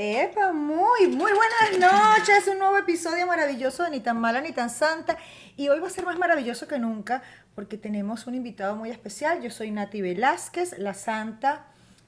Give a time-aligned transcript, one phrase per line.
[0.00, 2.46] Epa, muy, muy buenas noches.
[2.46, 5.18] Un nuevo episodio maravilloso de Ni tan mala ni tan santa.
[5.56, 7.20] Y hoy va a ser más maravilloso que nunca
[7.56, 9.42] porque tenemos un invitado muy especial.
[9.42, 11.66] Yo soy Nati Velázquez, la santa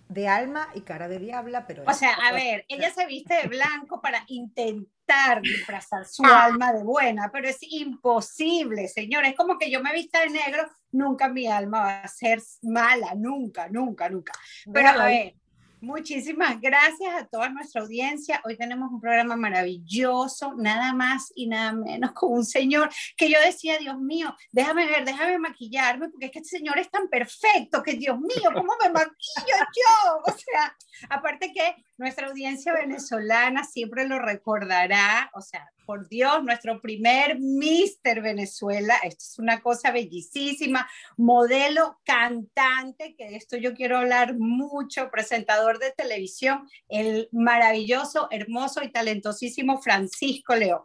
[0.09, 1.83] de alma y cara de diabla, pero...
[1.85, 6.85] O sea, a ver, ella se viste de blanco para intentar disfrazar su alma de
[6.85, 9.29] buena, pero es imposible, señora.
[9.29, 13.17] Es como que yo me vista de negro, nunca mi alma va a ser mala,
[13.17, 14.33] nunca, nunca, nunca.
[14.73, 15.40] Pero a ver,
[15.83, 18.43] Muchísimas gracias a toda nuestra audiencia.
[18.45, 23.39] Hoy tenemos un programa maravilloso, nada más y nada menos con un señor que yo
[23.43, 27.83] decía, Dios mío, déjame ver, déjame maquillarme, porque es que este señor es tan perfecto
[27.83, 30.21] que, Dios mío, ¿cómo me maquillo yo?
[30.31, 30.77] O sea,
[31.09, 38.23] aparte que nuestra audiencia venezolana siempre lo recordará, o sea, por Dios, nuestro primer Mister
[38.23, 45.11] Venezuela, esto es una cosa bellísima, modelo, cantante, que de esto yo quiero hablar mucho,
[45.11, 50.81] presentador de televisión, el maravilloso, hermoso y talentosísimo Francisco León.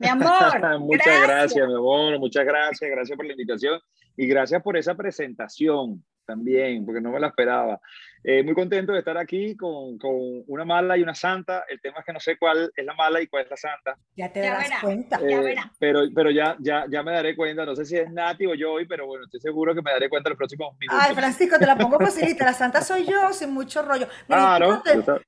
[0.00, 0.80] Mi amor.
[0.80, 1.68] muchas gracias.
[1.68, 3.80] mi amor, muchas gracias, gracias por la invitación
[4.16, 7.80] y gracias por esa presentación también, porque no me la esperaba.
[8.22, 11.64] Eh, muy contento de estar aquí con, con, una mala y una santa.
[11.68, 13.96] El tema es que no sé cuál es la mala y cuál es la santa.
[14.16, 15.18] Ya te darás cuenta.
[15.22, 17.64] Eh, pero pero ya, ya, ya me daré cuenta.
[17.64, 20.08] No sé si es Nati o yo hoy, pero bueno, estoy seguro que me daré
[20.10, 21.02] cuenta los próximos minutos.
[21.02, 22.44] Ay, Francisco, te la pongo facilita.
[22.44, 24.06] La santa soy yo, sin mucho rollo.
[24.26, 24.82] claro,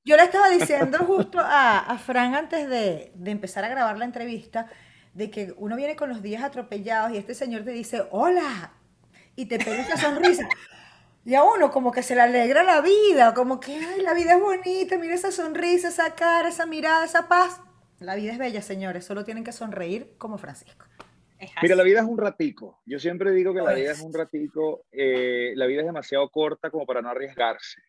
[0.04, 4.04] yo le estaba diciendo justo a, a Fran antes de, de empezar a grabar la
[4.04, 4.68] entrevista
[5.14, 8.72] de que uno viene con los días atropellados y este señor te dice, hola,
[9.36, 10.48] y te pega esa sonrisa.
[11.24, 14.34] Y a uno como que se le alegra la vida, como que, ay, la vida
[14.34, 17.60] es bonita, mira esa sonrisa, esa cara, esa mirada, esa paz.
[18.00, 20.86] La vida es bella, señores, solo tienen que sonreír como Francisco.
[21.60, 22.80] Mira, la vida es un ratico.
[22.86, 24.84] Yo siempre digo que la vida es un ratico.
[24.92, 27.80] Eh, la vida es demasiado corta como para no arriesgarse.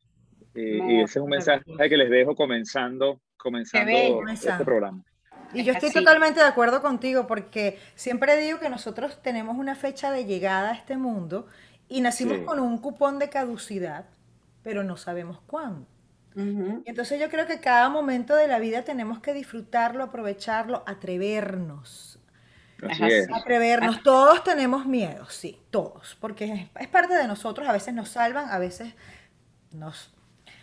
[0.56, 3.92] Eh, y ese es un mensaje que les dejo comenzando, comenzando
[4.32, 5.04] este programa.
[5.54, 10.12] Y yo estoy totalmente de acuerdo contigo porque siempre digo que nosotros tenemos una fecha
[10.12, 11.48] de llegada a este mundo
[11.94, 14.06] y nacimos con un cupón de caducidad,
[14.64, 15.86] pero no sabemos cuándo.
[16.36, 22.18] Entonces yo creo que cada momento de la vida tenemos que disfrutarlo, aprovecharlo, atrevernos.
[23.32, 24.02] Atrevernos.
[24.02, 28.58] Todos tenemos miedo, sí, todos, porque es, parte de nosotros, a veces nos salvan, a
[28.58, 28.96] veces
[29.72, 30.12] nos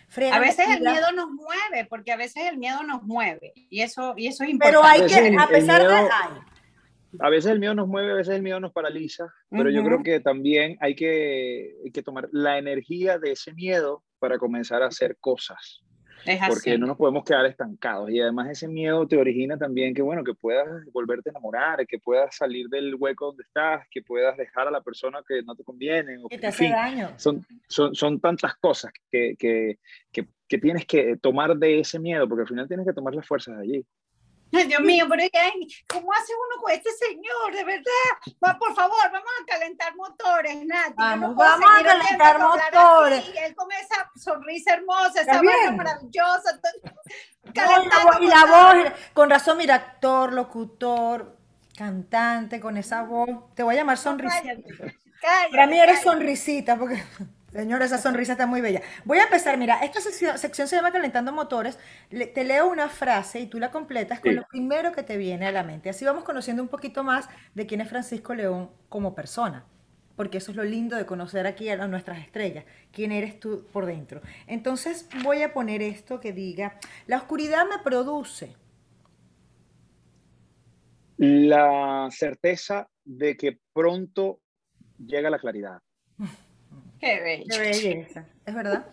[0.09, 0.35] frenan.
[0.35, 4.15] A veces el miedo nos mueve, porque a veces el miedo nos mueve, y eso,
[4.17, 4.81] y eso es importante.
[4.81, 6.09] Pero hay que, a pesar de
[7.19, 10.03] a veces el miedo nos mueve, a veces el miedo nos paraliza, pero yo creo
[10.03, 15.17] que también hay que, que, tomar la energía de ese miedo para comenzar a hacer
[15.19, 15.83] cosas.
[16.49, 18.11] porque no nos podemos quedar estancados.
[18.11, 21.99] Y además ese miedo te origina también que, bueno, que puedas volverte a enamorar, que
[21.99, 25.65] puedas salir del hueco donde estás, que puedas dejar a la persona que no te
[25.65, 26.19] conviene.
[26.23, 27.11] O que te hace daño.
[27.17, 29.79] Son, son, son tantas cosas que, que,
[30.13, 33.27] que, que, tienes que tomar de ese miedo, porque al final tienes que tomar las
[33.27, 33.87] fuerzas de allí.
[34.53, 35.23] Ay, Dios mío, pero
[35.89, 37.55] ¿cómo hace uno con este señor?
[37.55, 38.35] De verdad.
[38.45, 40.95] Va, por favor, vamos a calentar motores, Nati.
[40.97, 43.25] Vamos, vamos a calentar motores.
[43.33, 46.61] Y él con esa sonrisa hermosa, esa voz maravillosa.
[48.21, 51.37] y la voz, con razón, mira, actor, locutor,
[51.77, 53.55] cantante, con esa voz.
[53.55, 54.55] Te voy a llamar sonrisita.
[55.51, 57.03] Para mí eres sonrisita, porque
[57.53, 58.81] Señora, esa sonrisa está muy bella.
[59.05, 61.79] Voy a empezar, mira, esta sección, se llama Calentando Motores.
[62.09, 65.53] te leo una frase y tú la completas con lo primero que te viene a
[65.53, 65.91] la mente.
[65.91, 69.65] Así vamos conociendo un poquito más de quién es Francisco León como persona.
[70.15, 72.65] Porque eso es lo lindo de conocer aquí a nuestras estrellas.
[72.93, 74.21] ¿Quién eres tú por dentro?
[74.47, 78.55] Entonces voy a poner esto que diga, la oscuridad me produce.
[81.17, 84.41] La certeza de que pronto
[84.99, 85.83] llega la claridad.
[87.01, 87.45] Qué bello.
[87.49, 88.87] Qué belleza, es verdad.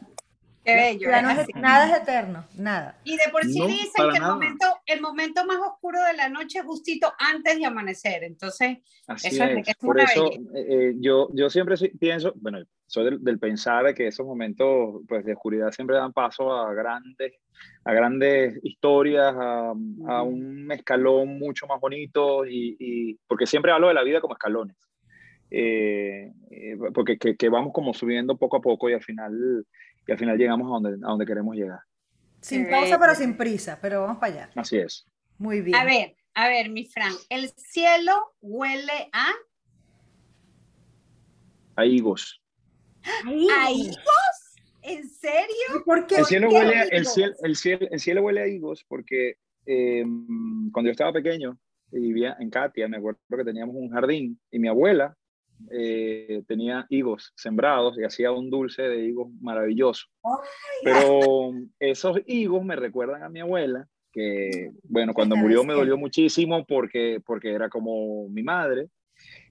[0.64, 1.10] Qué bello.
[1.56, 3.00] nada es eterno, nada.
[3.06, 6.60] Y de por sí dicen que el momento, el momento más oscuro de la noche
[6.60, 8.26] es justito antes de amanecer.
[8.26, 8.80] Entonces,
[9.24, 13.94] eso es, por eso eh, eh, yo, yo siempre pienso, bueno, soy del, pensar de
[13.94, 17.36] que esos momentos pues, de oscuridad siempre dan paso a grandes,
[17.86, 23.88] a grandes historias, a, a un escalón mucho más bonito, y, y, porque siempre hablo
[23.88, 24.76] de la vida como escalones.
[25.50, 29.66] Eh, eh, porque que, vamos como subiendo poco a poco y al final,
[30.06, 31.80] y al final llegamos a donde, a donde queremos llegar.
[32.42, 34.50] Sin pausa, pero sin prisa, pero vamos para allá.
[34.56, 35.06] Así es.
[35.38, 35.76] Muy bien.
[35.76, 39.32] A ver, a ver, mi Fran, el cielo huele a...
[41.76, 42.42] A higos.
[43.04, 44.56] ¿A higos?
[44.82, 45.84] ¿En serio?
[45.86, 46.18] ¿Por qué?
[46.18, 50.06] El cielo, huele, el, cielo, el, cielo, el cielo huele a higos porque eh,
[50.72, 51.58] cuando yo estaba pequeño
[51.92, 55.16] y vivía en Katia, me acuerdo que teníamos un jardín y mi abuela
[55.72, 60.08] eh, tenía higos sembrados y hacía un dulce de higos maravilloso.
[60.84, 66.66] Pero esos higos me recuerdan a mi abuela, que, bueno, cuando murió me dolió muchísimo
[66.66, 68.90] porque, porque era como mi madre,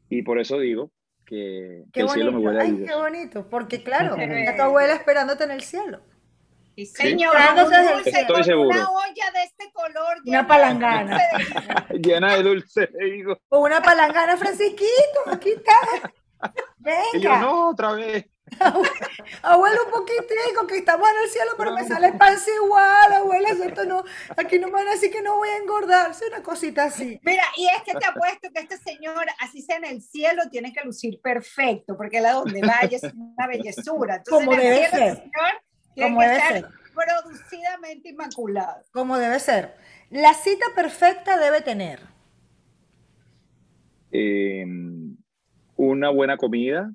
[0.08, 0.90] y por eso digo
[1.24, 2.88] que, el cielo me huele a higos.
[2.88, 6.00] qué bonito, porque claro, está tu abuela esperándote en el cielo.
[6.76, 7.34] Sí, señor.
[8.04, 8.68] Estoy seguro.
[8.68, 10.18] Una olla de este color.
[10.26, 11.18] Una palangana.
[11.90, 16.12] llena de dulce de O una palangana, Francisquito, aquí está.
[16.76, 17.02] Venga.
[17.14, 18.26] Y yo, no, otra vez.
[19.42, 23.48] Abuelo, un poquitico, que estamos en el cielo, pero me sale el panza igual, abuela,
[23.48, 24.04] esto no,
[24.36, 27.18] aquí no me van a decir que no voy a engordar, es una cosita así.
[27.24, 30.72] Mira, y es que te apuesto que este señor, así sea en el cielo, tiene
[30.72, 34.22] que lucir perfecto, porque la donde vaya es una bellezura.
[34.28, 35.24] Como debe ser.
[35.96, 36.66] Como debe ser.
[36.94, 38.82] Producidamente inmaculado.
[38.92, 39.74] Como debe ser.
[40.10, 42.00] La cita perfecta debe tener.
[44.12, 45.16] Em,
[45.76, 46.92] una buena comida,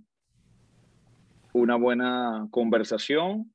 [1.53, 3.51] una buena conversación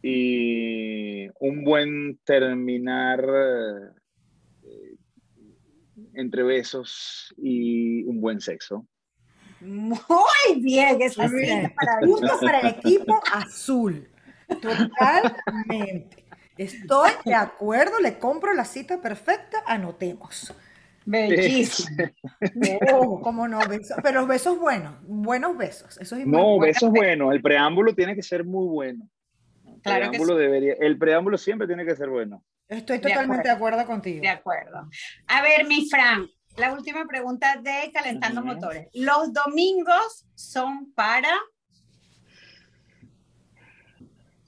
[0.00, 3.24] y un buen terminar
[4.62, 4.96] eh,
[6.14, 8.86] entre besos y un buen sexo.
[9.64, 14.08] Muy bien, es para Puntos para el equipo azul.
[14.60, 16.24] Totalmente.
[16.56, 20.54] Estoy de acuerdo, le compro la cita perfecta, anotemos.
[21.04, 21.96] Bellísimo.
[22.54, 23.58] No, cómo no,
[24.02, 25.98] pero los besos buenos, buenos besos.
[25.98, 27.32] Eso es no, besos buenos.
[27.32, 29.08] El preámbulo tiene que ser muy bueno.
[29.66, 32.42] El preámbulo debería, el preámbulo siempre tiene que ser bueno.
[32.68, 34.22] Estoy totalmente de acuerdo, contigo.
[34.22, 34.88] De acuerdo.
[35.26, 38.88] A ver, mi Fran, la última pregunta de Calentando Motores.
[38.92, 41.32] Los domingos son para.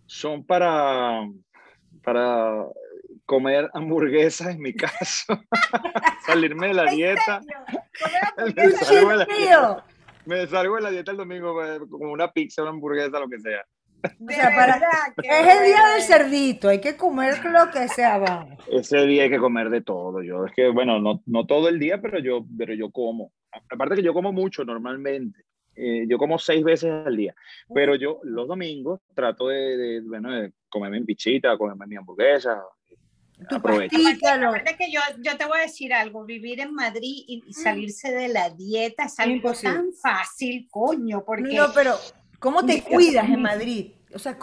[0.06, 1.28] Son para,
[2.02, 2.66] para
[3.26, 5.38] comer hamburguesas en mi caso,
[6.26, 7.40] salirme de la dieta.
[8.54, 9.84] me, salgo de la,
[10.24, 13.40] me salgo de la dieta el domingo eh, como una pizza, una hamburguesa, lo que
[13.40, 13.66] sea.
[14.06, 18.58] Es el día del cerdito, hay que comer lo que sea, vamos.
[18.70, 20.22] Ese día hay que comer de todo.
[20.22, 23.32] Yo es que, bueno, no, no todo el día, pero yo, pero yo como.
[23.70, 25.40] Aparte que yo como mucho normalmente.
[25.78, 27.34] Eh, yo como seis veces al día,
[27.74, 32.62] pero yo los domingos trato de, bueno, de comerme mi pichita, comerme mi hamburguesa,
[33.50, 33.96] Aprovecha.
[34.78, 37.52] que yo, yo te voy a decir algo, vivir en Madrid y mm.
[37.52, 41.54] salirse de la dieta es algo tan fácil, coño, porque...
[41.54, 41.96] No, pero
[42.38, 43.92] ¿cómo te cuidas en Madrid?
[44.16, 44.38] O sea,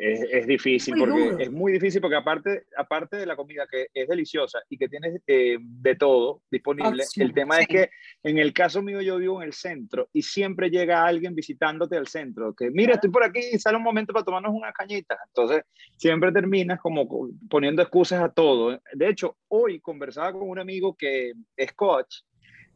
[0.00, 4.60] es, difícil, porque es muy difícil porque aparte, aparte de la comida que es deliciosa
[4.68, 7.90] y que tienes eh, de todo disponible, el tema es que
[8.22, 12.06] en el caso mío yo vivo en el centro y siempre llega alguien visitándote al
[12.06, 15.18] centro, que mira, estoy por aquí y sale un momento para tomarnos una cañita.
[15.26, 15.64] Entonces,
[15.96, 17.08] siempre terminas como
[17.50, 18.80] poniendo excusas a todo.
[18.94, 22.22] De hecho, hoy conversaba con un amigo que es coach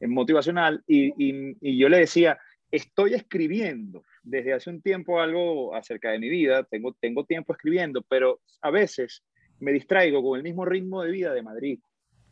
[0.00, 2.37] motivacional y, y, y yo le decía,
[2.72, 8.02] estoy escribiendo desde hace un tiempo algo acerca de mi vida, tengo, tengo tiempo escribiendo,
[8.02, 9.22] pero a veces
[9.60, 11.78] me distraigo con el mismo ritmo de vida de Madrid.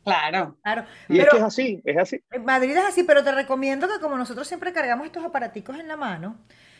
[0.03, 0.87] Claro, claro.
[1.11, 2.25] Y es que es así, es así.
[2.43, 5.97] Madrid es así, pero te recomiendo que como nosotros siempre cargamos estos aparaticos en la
[5.97, 6.39] mano,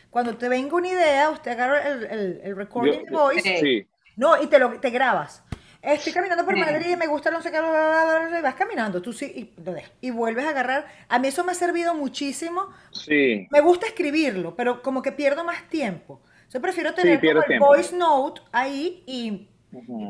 [0.09, 3.87] cuando te venga una idea, usted agarra el, el, recording voice, sí.
[4.17, 5.43] no, y te lo te grabas.
[5.81, 10.11] Estoy caminando por Madrid, me gusta no sé qué, vas caminando, tú sí, y, y,
[10.11, 10.85] vuelves a agarrar.
[11.09, 12.67] A mí eso me ha servido muchísimo.
[12.91, 13.47] Sí.
[13.49, 16.21] Me gusta escribirlo, pero como que pierdo más tiempo.
[16.53, 19.47] Yo prefiero tener el voice note ahí y,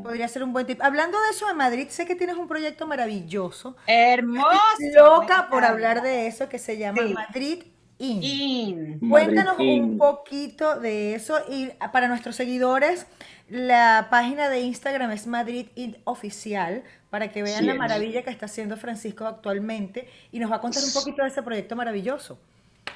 [0.04, 0.82] podría ser un buen tip.
[0.82, 3.78] Hablando de eso de Madrid, sé que tienes un proyecto maravilloso.
[3.88, 4.58] Hermoso.
[4.94, 7.64] loca por hablar de eso que se llama Madrid
[8.02, 9.00] In.
[9.10, 13.06] Cuéntanos un poquito de eso y para nuestros seguidores,
[13.50, 18.46] la página de Instagram es Madrid In Oficial para que vean la maravilla que está
[18.48, 22.40] haciendo Francisco actualmente y nos va a contar un poquito de ese proyecto maravilloso.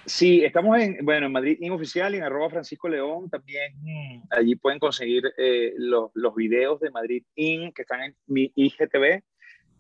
[0.05, 3.73] Sí, estamos en, bueno, en Madrid In Oficial y en arroba Francisco León también.
[4.29, 9.23] Allí pueden conseguir eh, los, los videos de Madrid In que están en mi IGTV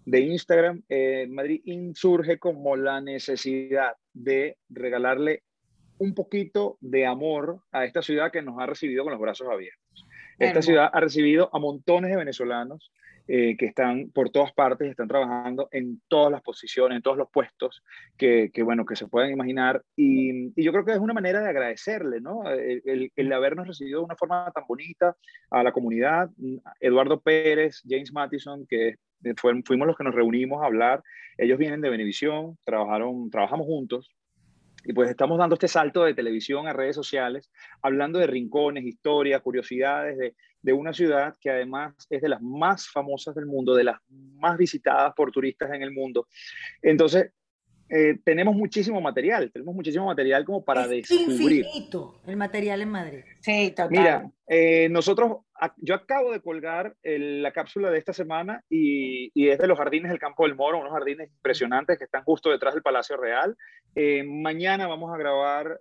[0.05, 5.43] de Instagram, eh, Madrid insurge como la necesidad de regalarle
[5.97, 10.05] un poquito de amor a esta ciudad que nos ha recibido con los brazos abiertos.
[10.37, 12.91] Esta ciudad ha recibido a montones de venezolanos
[13.27, 17.29] eh, que están por todas partes, están trabajando en todas las posiciones, en todos los
[17.31, 17.83] puestos
[18.17, 19.83] que, que bueno, que se puedan imaginar.
[19.95, 22.43] Y, yo creo que es una manera de agradecerle, ¿no?
[22.47, 25.15] El, habernos recibido de una forma tan bonita
[25.49, 26.29] a la comunidad.
[26.79, 28.95] Eduardo Pérez, James Mattison, que
[29.37, 31.01] fuimos los que nos reunimos a hablar.
[31.37, 34.15] Ellos vienen de Benevisión, trabajaron, trabajamos juntos.
[34.83, 37.49] Y pues estamos dando este salto de televisión a redes sociales,
[37.81, 42.89] hablando de rincones, historias, curiosidades de, de una ciudad que además es de las más
[42.89, 46.27] famosas del mundo, de las más visitadas por turistas en el mundo.
[46.81, 47.31] Entonces,
[47.87, 51.65] eh, tenemos muchísimo material, tenemos muchísimo material como para es descubrir.
[51.65, 53.23] Infinito el material en Madrid.
[53.41, 53.89] Sí, total.
[53.91, 55.37] Mira, eh, nosotros,
[55.77, 60.09] yo acabo de colgar la cápsula de esta semana y, y, es de los jardines
[60.09, 63.55] del Campo del Moro, unos jardines impresionantes que están justo detrás del Palacio Real.
[63.93, 65.79] Eh, mañana vamos a grabar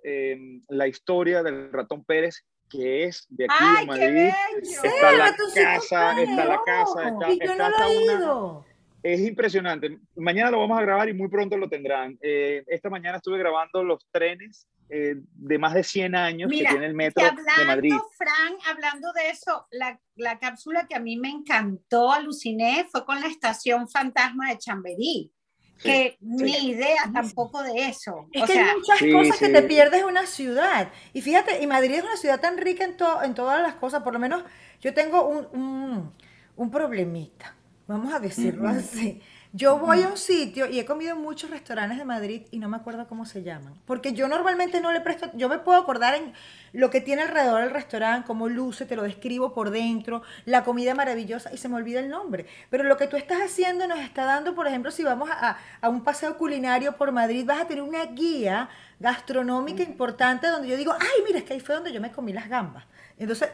[0.68, 2.44] la historia del ratón Pérez,
[2.75, 4.31] que es de aquí ¡Ay, de Madrid.
[4.62, 8.64] Está, la casa, está la casa, está, está, hasta una
[9.04, 9.99] es impresionante.
[10.16, 12.19] Mañana lo vamos a grabar y muy pronto lo tendrán.
[12.23, 16.87] Eh, esta mañana estuve grabando los trenes eh, de más de 100 años que tiene
[16.87, 17.93] el metro de Madrid.
[18.16, 23.21] Fran, hablando de eso, la, la, cápsula que a mí me encantó, aluciné, fue con
[23.21, 25.33] la estación fantasma de Chamberí.
[25.83, 28.28] Que ni idea tampoco de eso.
[28.33, 30.90] Es que hay muchas cosas que te pierdes en una ciudad.
[31.12, 34.12] Y fíjate, y Madrid es una ciudad tan rica en, en todas las cosas, por
[34.12, 34.45] lo menos
[34.81, 36.12] yo tengo un, un,
[36.57, 37.54] un problemita
[37.87, 39.21] Vamos a decirlo así.
[39.56, 42.68] Yo voy a un sitio y he comido en muchos restaurantes de Madrid y no
[42.68, 43.75] me acuerdo cómo se llaman.
[43.84, 46.32] Porque yo normalmente no le presto, yo me puedo acordar en
[46.73, 50.96] lo que tiene alrededor del restaurante, cómo luce, te lo describo por dentro, la comida
[50.96, 52.46] maravillosa y se me olvida el nombre.
[52.68, 55.88] Pero lo que tú estás haciendo nos está dando, por ejemplo, si vamos a, a
[55.88, 58.68] un paseo culinario por Madrid, vas a tener una guía
[58.99, 62.32] gastronómica importante donde yo digo, ay, mira, es que ahí fue donde yo me comí
[62.32, 62.87] las gambas.
[63.16, 63.50] Entonces...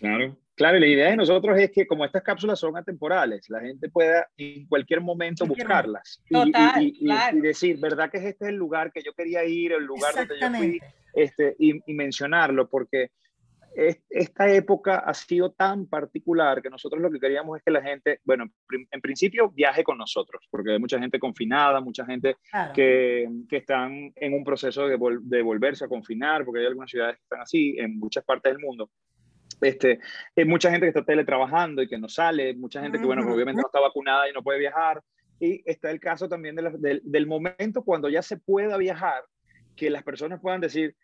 [0.00, 0.36] Claro.
[0.58, 4.26] Claro, la idea de nosotros es que como estas cápsulas son atemporales, la gente pueda
[4.36, 9.44] en cualquier momento buscarlas y, decir, ¿verdad que este es el lugar que yo quería
[9.44, 10.80] ir, el lugar donde yo fui?
[11.14, 13.12] Este, y, mencionarlo, porque
[14.10, 18.18] esta época ha sido tan particular que nosotros lo que queríamos es que la gente,
[18.24, 18.50] bueno,
[18.90, 22.34] en principio viaje con nosotros, porque hay mucha gente confinada, mucha gente
[22.74, 27.16] que, que, están en un proceso de, de volverse a confinar, porque hay algunas ciudades
[27.16, 28.90] que están así en muchas partes del mundo.
[29.60, 29.98] Este,
[30.36, 33.60] hay mucha gente que está teletrabajando y que no sale, mucha gente que, bueno, obviamente
[33.60, 35.02] no está vacunada y no puede viajar.
[35.40, 39.22] Y está el caso también de del momento cuando ya se pueda viajar,
[39.76, 40.96] que las personas puedan decir,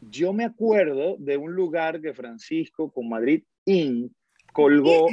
[0.00, 4.14] yo me acuerdo de un lugar que Francisco con Madrid In
[4.52, 5.08] colgó.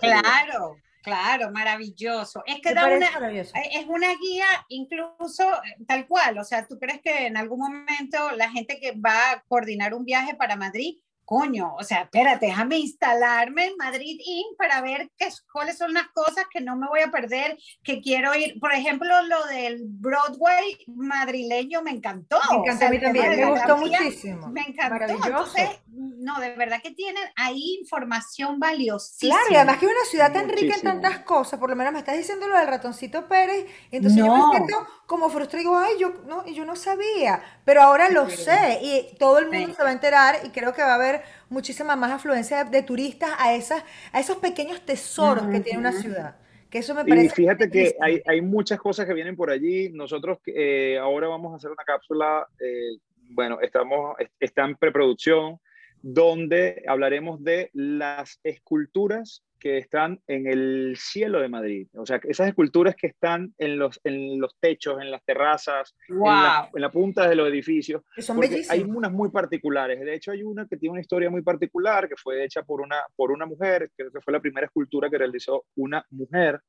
[0.00, 2.42] claro, claro, maravilloso.
[2.46, 3.06] Es que da una,
[3.40, 5.44] es una guía incluso
[5.86, 9.42] tal cual, o sea, ¿tú crees que en algún momento la gente que va a
[9.48, 14.56] coordinar un viaje para Madrid coño, o sea, espérate, déjame instalarme en Madrid Inc.
[14.56, 18.32] para ver qué, cuáles son las cosas que no me voy a perder, que quiero
[18.36, 18.60] ir.
[18.60, 22.38] Por ejemplo, lo del Broadway madrileño me encantó.
[22.50, 24.48] Me encantó a mí también, me gustó muchísimo.
[24.48, 25.04] Me encantó.
[25.04, 29.34] Entonces, no, de verdad que tienen ahí información valiosísima.
[29.34, 31.92] Claro, y además que es una ciudad tan rica en tantas cosas, por lo menos
[31.92, 35.94] me estás diciendo lo del ratoncito Pérez, entonces yo me siento como frustrado, digo, ay,
[35.98, 39.90] yo no, yo no sabía, pero ahora lo sé, y todo el mundo se va
[39.90, 43.84] a enterar, y creo que va a haber muchísima más afluencia de, turistas a, esas,
[44.12, 46.36] a esos pequeños tesoros que tiene una ciudad.
[46.68, 49.88] Que eso me parece y fíjate que hay, hay, muchas cosas que vienen por allí.
[49.90, 52.98] Nosotros eh, ahora vamos a hacer una cápsula, eh,
[53.30, 55.60] bueno, estamos, está en preproducción,
[56.02, 61.88] donde hablaremos de las esculturas que están en el cielo de Madrid.
[61.94, 66.20] O sea, esas esculturas que están en los, en los techos, en las terrazas, en,
[66.20, 68.02] la, punta de los edificios.
[68.18, 70.00] Son hay unas muy particulares.
[70.00, 73.02] De hecho, hay una que tiene una historia muy particular, que fue hecha por una,
[73.14, 76.60] por una mujer, creo que fue la primera escultura que realizó una mujer.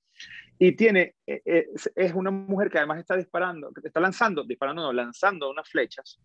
[0.58, 4.82] Y tiene, eh, eh, es una mujer que además está disparando, que está lanzando, disparando,
[4.82, 6.20] no, lanzando unas flechas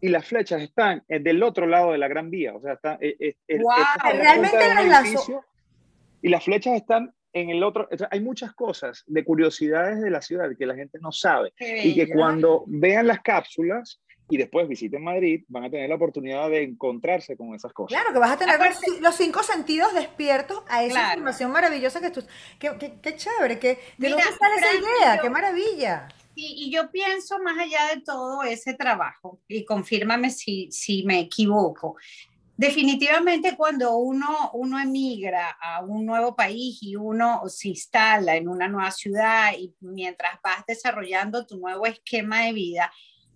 [0.00, 2.98] y las flechas están eh, del otro lado de la Gran Vía, o sea, está,
[2.98, 4.58] realmente
[4.88, 5.28] las
[6.26, 10.50] y las flechas están en el otro, hay muchas cosas de curiosidades de la ciudad
[10.58, 15.44] que la gente no sabe y que cuando vean las cápsulas y después visiten Madrid,
[15.46, 17.96] van a tener la oportunidad de encontrarse con esas cosas.
[17.96, 18.58] Claro, que vas a tener
[19.00, 22.24] los cinco sentidos despiertos a esa información maravillosa que tú...
[22.58, 25.20] Qué, qué, chévere, que, ¿de dónde sale esa idea?
[25.22, 26.08] ¡Qué maravilla!
[26.34, 31.96] Y, yo pienso más allá de todo ese trabajo, y confírmame si, si me equivoco,
[32.56, 38.66] Definitivamente cuando uno, uno emigra a un nuevo país y uno se instala en una
[38.66, 42.92] nueva ciudad y mientras vas desarrollando tu nuevo esquema de vida,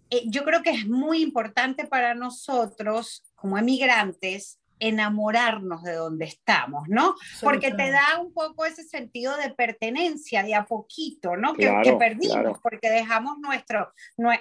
[0.08, 6.88] eh, yo creo que es muy importante para nosotros como emigrantes enamorarnos de donde estamos,
[6.88, 7.14] ¿no?
[7.42, 11.54] Porque te da un poco ese sentido de pertenencia de a poquito, ¿no?
[11.54, 13.92] que, perdimos porque dejamos nuestro,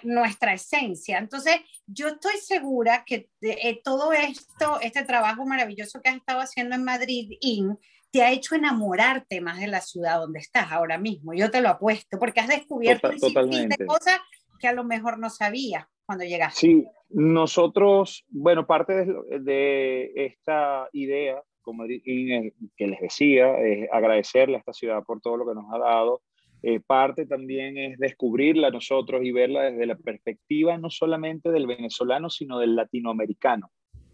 [0.04, 1.18] nuestra esencia.
[1.18, 6.76] Entonces, yo estoy segura que eh, todo esto, este trabajo maravilloso que has estado haciendo
[6.76, 7.78] en Madrid IN,
[8.12, 11.34] te ha hecho enamorarte más de la ciudad donde estás ahora mismo.
[11.34, 14.20] Yo te lo apuesto, porque has descubierto un de cosas
[14.60, 16.60] que a lo mejor no sabías cuando llegaste.
[16.60, 19.06] Sí, nosotros, bueno, parte
[19.40, 25.48] de, esta idea, como que les decía, es agradecerle a esta ciudad por todo lo
[25.48, 26.22] que nos ha dado.
[26.62, 32.30] eh, parte también es descubrirla nosotros y verla desde la perspectiva no solamente del venezolano,
[32.30, 33.72] sino del latinoamericano.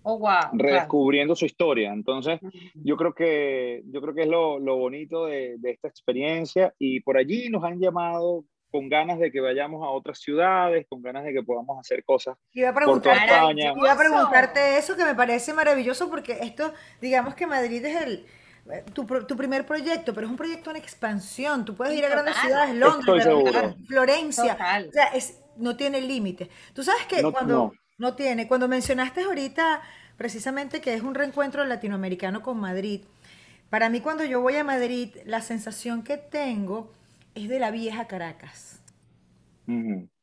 [0.08, 1.92] Oh, wow, redescubriendo su historia.
[1.92, 2.40] Entonces,
[2.76, 7.00] yo creo que, yo creo que es lo, lo bonito de, de, esta experiencia y
[7.00, 8.46] por allí nos han llamado
[8.76, 12.36] con ganas de que vayamos a otras ciudades, con ganas de que podamos hacer cosas
[12.52, 13.72] iba a por toda España.
[13.74, 18.26] Iba a preguntarte eso que me parece maravilloso porque esto, digamos que Madrid es el
[18.94, 21.64] tu, tu, primer proyecto, pero es un proyecto en expansión.
[21.64, 23.26] Tú puedes ir a grandes ciudades, Londres,
[23.88, 24.58] Florencia.
[24.90, 26.50] O sea, es, no tiene límites.
[26.74, 28.16] Tú sabes que cuando no.
[28.16, 29.84] tiene, cuando mencionaste ahorita
[30.18, 33.06] precisamente que es un reencuentro latinoamericano con Madrid,
[33.70, 36.92] para mí cuando yo voy a Madrid, la sensación que tengo
[37.36, 38.82] es de la vieja Caracas.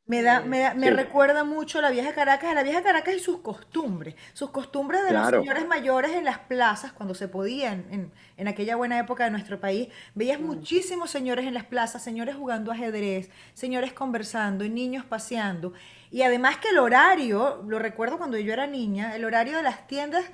[0.06, 3.20] Me, da, me, me recuerda mucho a la vieja Caracas, a la vieja Caracas y
[3.20, 8.12] sus costumbres, sus costumbres de los señores mayores en las plazas cuando se podían, en,
[8.36, 9.88] en, aquella buena época de nuestro país.
[10.14, 10.44] Veías mm.
[10.44, 15.72] muchísimos señores en las plazas, señores jugando ajedrez, señores conversando, niños paseando.
[16.10, 19.86] Y además que el horario, lo recuerdo cuando yo era niña, el horario de las
[19.86, 20.24] tiendas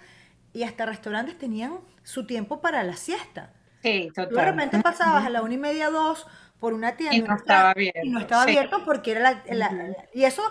[0.53, 3.53] y hasta restaurantes tenían su tiempo para la siesta.
[3.83, 4.35] Sí, total.
[4.35, 6.27] de repente pasabas a la una y media, dos,
[6.61, 7.17] por una tienda.
[7.17, 8.01] Y no estaba abierto.
[8.03, 10.43] Y no estaba abierto porque era la, Y eso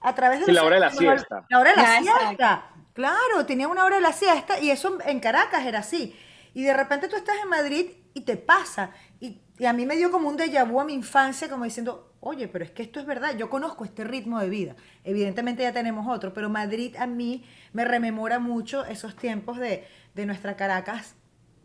[0.00, 0.52] a través de...
[0.52, 1.46] la hora de la siesta.
[1.48, 2.70] La hora de la siesta.
[2.92, 6.16] Claro, tenía una hora de la siesta y eso en Caracas era así.
[6.52, 8.90] Y de repente tú estás en Madrid y te pasa.
[9.18, 12.14] Y, y, a mí me dio como un déjà vu a mi infancia, como diciendo,
[12.20, 14.76] oye, pero es que esto es verdad, yo conozco este ritmo de vida.
[15.02, 20.26] Evidentemente ya tenemos otro, pero Madrid a mí me rememora mucho esos tiempos de, de
[20.26, 21.16] nuestra Caracas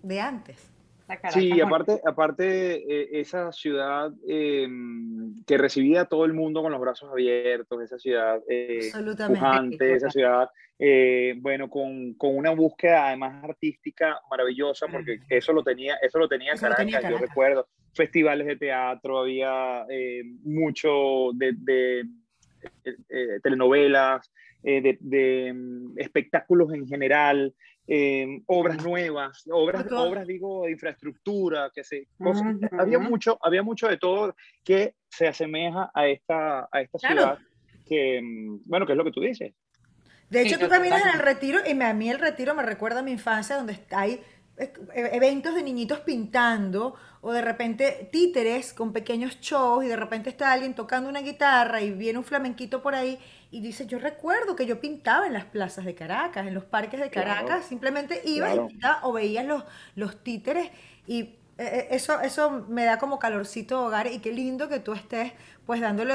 [0.02, 0.69] de antes.
[1.34, 6.80] Sí, aparte, aparte eh, esa ciudad em, que recibía a todo el mundo con los
[6.80, 8.92] brazos abiertos, esa ciudad eh,
[9.28, 15.64] pujante, esa ciudad, eh, bueno, con, con, una búsqueda además artística maravillosa, porque eso lo
[15.64, 22.04] tenía, eso lo tenía, Caracas, yo recuerdo, festivales de teatro, había eh, mucho de, de
[23.42, 27.56] telenovelas, de, de, mm, espectáculos en general,
[27.92, 32.08] eh, obras nuevas, obras, obras digo, de infraestructura, que se,
[32.78, 37.40] había, mucho, había mucho de todo que se asemeja a esta, a esta ciudad,
[37.88, 39.56] que, mm, bueno, que es lo que tú dices.
[40.30, 43.04] De hecho, tú caminas en el retiro y a mí el retiro me recuerda a
[43.04, 44.22] mi infancia, donde hay
[44.94, 50.52] eventos de niñitos pintando o de repente títeres con pequeños shows y de repente está
[50.52, 53.20] alguien tocando una guitarra y viene un flamenquito por ahí
[53.52, 57.00] y dice, yo recuerdo que yo pintaba en las plazas de Caracas, en los parques
[57.00, 59.64] de Caracas, simplemente iba y pintaba o veías los,
[59.96, 60.70] los títeres
[61.08, 65.34] y eh, eso, eso me da como calorcito hogar y qué lindo que tú estés
[65.66, 66.14] pues dándole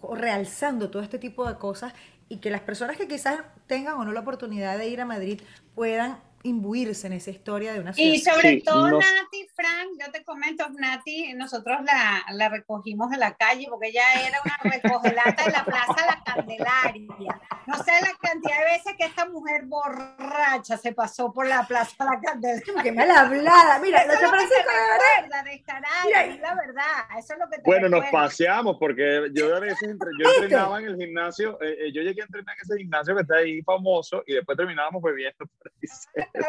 [0.00, 1.92] o realzando todo este tipo de cosas
[2.28, 5.40] y que las personas que quizás tengan o no la oportunidad de ir a Madrid
[5.74, 8.12] puedan imbuirse en esa historia de una ciudad.
[8.12, 13.34] Y sobre todo Nati, Frank, yo te comento, Nati, nosotros la, la, recogimos de la
[13.34, 17.40] calle porque ella era una recogelata de la Plaza La Candelaria.
[17.66, 22.04] No sé la cantidad de veces que esta mujer borracha se pasó por la Plaza
[22.04, 22.82] La Candelaria.
[22.82, 23.78] Qué mal hablada.
[23.78, 27.18] Mira, eso es lo que te recuerda de es la verdad.
[27.18, 30.86] Eso es lo que te Bueno, nos paseamos porque yo a veces yo entrenaba en
[30.86, 34.22] el gimnasio, eh, eh, yo llegué a entrenar en ese gimnasio que está ahí famoso
[34.26, 35.88] y después terminábamos bebiendo por ahí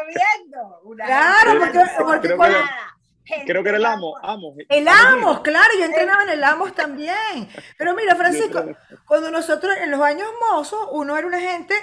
[0.06, 0.82] viendo.
[0.96, 2.36] claro, porque, porque
[3.46, 4.14] creo que era el Amos.
[4.22, 7.48] Amos el Amos, claro, yo entrenaba en el Amos también.
[7.76, 8.64] Pero mira, Francisco,
[9.06, 11.74] cuando nosotros en los años mozos, uno era una gente,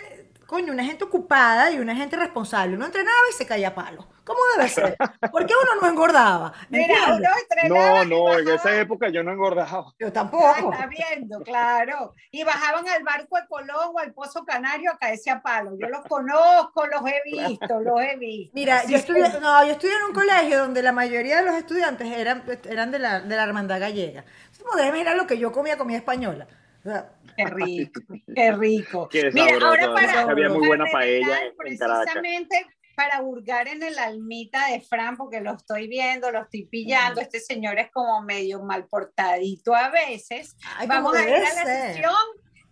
[0.46, 2.76] coño, una gente ocupada y una gente responsable.
[2.76, 4.08] Uno entrenaba y se caía a palo.
[4.24, 4.98] ¿Cómo debe ser?
[5.32, 6.52] ¿Por qué uno no engordaba?
[6.70, 7.30] Mira, uno
[7.70, 9.94] no, no, en esa época yo no engordaba.
[10.00, 10.74] Yo tampoco.
[10.74, 12.16] está viendo, claro.
[12.32, 15.78] Y bajaban al barco de Colón o al Pozo Canario a caerse a palo.
[15.80, 18.52] Yo los conozco, los he visto, los he visto.
[18.56, 22.08] Mira, yo estudié, no, yo estudié en un colegio donde la mayoría de los estudiantes
[22.08, 24.26] eran, eran de, la, de la hermandad gallega.
[24.58, 26.48] Entonces, mirar lo que yo comía, comida española.
[27.38, 29.44] Qué rico, qué rico.
[29.44, 32.06] Mira, ahora para, había muy buena paella en Caracas.
[32.14, 37.20] Precisamente para hurgar en el almita de Fran, porque lo estoy viendo, lo estoy pillando,
[37.20, 40.56] este señor es como medio mal portadito a veces.
[40.88, 42.14] Vamos a ir a la sesión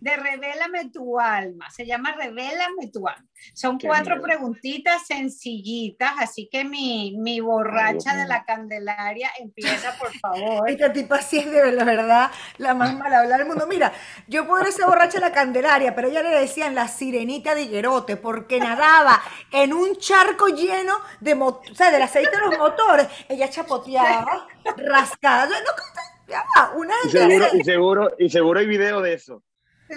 [0.04, 1.70] de Revélame tu alma.
[1.70, 3.26] Se llama Revélame tu alma.
[3.54, 10.68] Son cuatro preguntitas sencillitas, así que mi, mi borracha de la Candelaria empieza, por favor.
[10.68, 13.66] Esta tipa sí es de la verdad la más mala hablar del mundo.
[13.66, 13.94] Mira,
[14.28, 18.18] yo puedo ser borracha de la Candelaria, pero ella le decían la sirenita de Higuerote
[18.18, 23.08] porque nadaba en un charco lleno de, o sea, del aceite de los motores.
[23.26, 25.48] Ella chapoteaba, rascada.
[25.48, 29.42] No, una y seguro, y seguro, y seguro hay video de eso.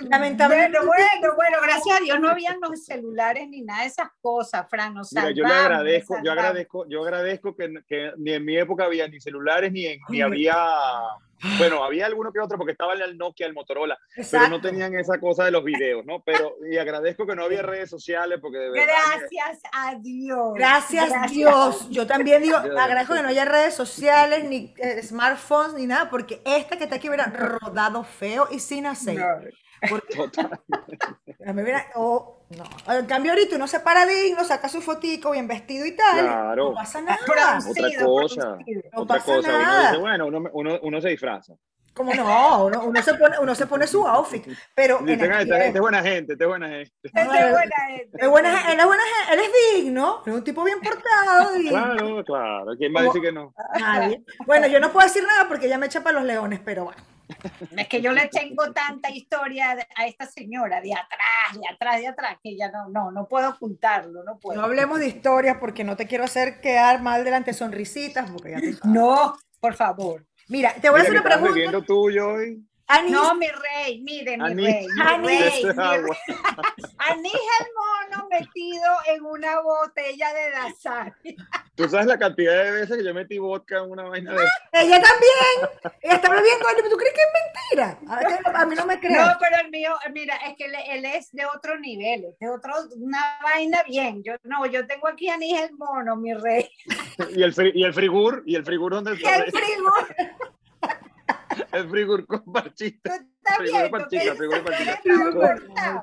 [0.10, 0.78] Lamentablemente.
[0.80, 4.68] Bueno, bueno, bueno, gracias a Dios no habían los celulares ni nada de esas cosas,
[4.70, 4.94] Fran.
[5.12, 9.08] Mira, yo le agradezco, yo agradezco, yo agradezco que, que, ni en mi época había
[9.08, 10.56] ni celulares ni, ni había
[11.58, 13.97] Bueno, había alguno que otro porque estaba el Nokia, el Motorola,
[14.32, 16.23] pero no tenían esa cosa de los videos, ¿no?
[16.26, 18.86] Pero, y agradezco que no había redes sociales porque de verdad...
[18.88, 20.54] Gracias a Dios.
[20.56, 21.89] Gracias, Dios.
[21.89, 26.41] Yo también digo, agradezco que no haya redes sociales, ni eh, smartphones, ni nada, porque
[26.45, 29.23] esta que está aquí hubiera rodado feo y sin aceite.
[30.15, 30.60] Total.
[31.95, 32.94] oh, no.
[32.94, 36.20] En cambio, ahorita uno se para digno, saca su fotico bien vestido y tal.
[36.20, 36.70] Claro.
[36.70, 37.20] No pasa nada.
[37.22, 38.58] Otra cosa.
[38.94, 39.52] No otra pasa cosa.
[39.52, 39.80] Nada.
[39.80, 41.54] Uno dice, bueno, uno, uno, uno se disfraza.
[41.98, 45.00] Como no, uno, uno, se pone, uno se pone su outfit, pero...
[45.00, 46.92] Dice, este, este, es buena gente, este es buena gente.
[47.02, 48.18] Este es buena gente.
[48.20, 51.54] Es buena, él, es buena gente, él es digno, es un tipo bien portado.
[51.58, 51.72] Digno.
[51.72, 53.52] Claro, claro, ¿quién va a decir que no?
[53.80, 54.24] Nadie.
[54.46, 57.02] Bueno, yo no puedo decir nada porque ella me echa para los leones, pero bueno.
[57.78, 62.08] Es que yo le tengo tanta historia a esta señora de atrás, de atrás, de
[62.08, 64.60] atrás, que ya no, no, no puedo ocultarlo, no puedo.
[64.60, 68.52] No hablemos de historias porque no te quiero hacer quedar mal delante de sonrisitas, porque
[68.52, 70.26] ya te No, por favor.
[70.48, 71.82] Mira, te voy a hacer una pregunta.
[71.86, 72.10] tú,
[73.10, 74.88] No, mi rey, mire, mi rey.
[74.88, 75.76] Mi rey, el
[77.76, 81.13] mono metido en una botella de Dazar.
[81.76, 84.38] Tú sabes la cantidad de veces que yo metí vodka en una vaina de.
[84.71, 85.69] Ella también.
[86.02, 86.65] Ella está bebiendo.
[86.89, 88.00] ¿Tú crees que es mentira?
[88.56, 89.17] A, mí no me crees.
[89.17, 93.38] No, pero el mío, mira, es que él, es de otro nivel, de otro, una
[93.43, 94.23] vaina bien.
[94.23, 96.67] Yo no, yo tengo aquí a el mono, mi rey.
[97.36, 98.41] ¿Y el, y el frigur?
[98.45, 99.36] ¿Y el frigur dónde está?
[99.36, 100.08] El frigur.
[101.72, 103.15] El frigur con parchita.
[103.15, 104.93] Está bien, parchita, frigur parchita.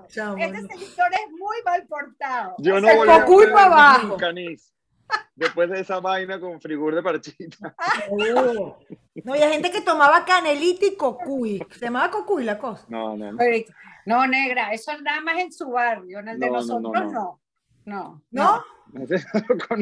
[0.08, 2.54] Este señor es muy mal portado.
[2.58, 4.16] Yo no voy a ver abajo.
[4.16, 4.72] Canis.
[5.36, 7.74] Después de esa vaina con frigur de parchita.
[8.10, 8.78] Oh.
[9.22, 11.64] No, hay gente que tomaba canelita y cocuy.
[11.70, 12.84] ¿Se llamaba cocuy la cosa?
[12.88, 13.38] No, no, no.
[14.06, 17.40] No, negra, eso nada más en su barrio, en el de nosotros no.
[17.86, 18.64] No, no.
[18.92, 19.06] ¿No?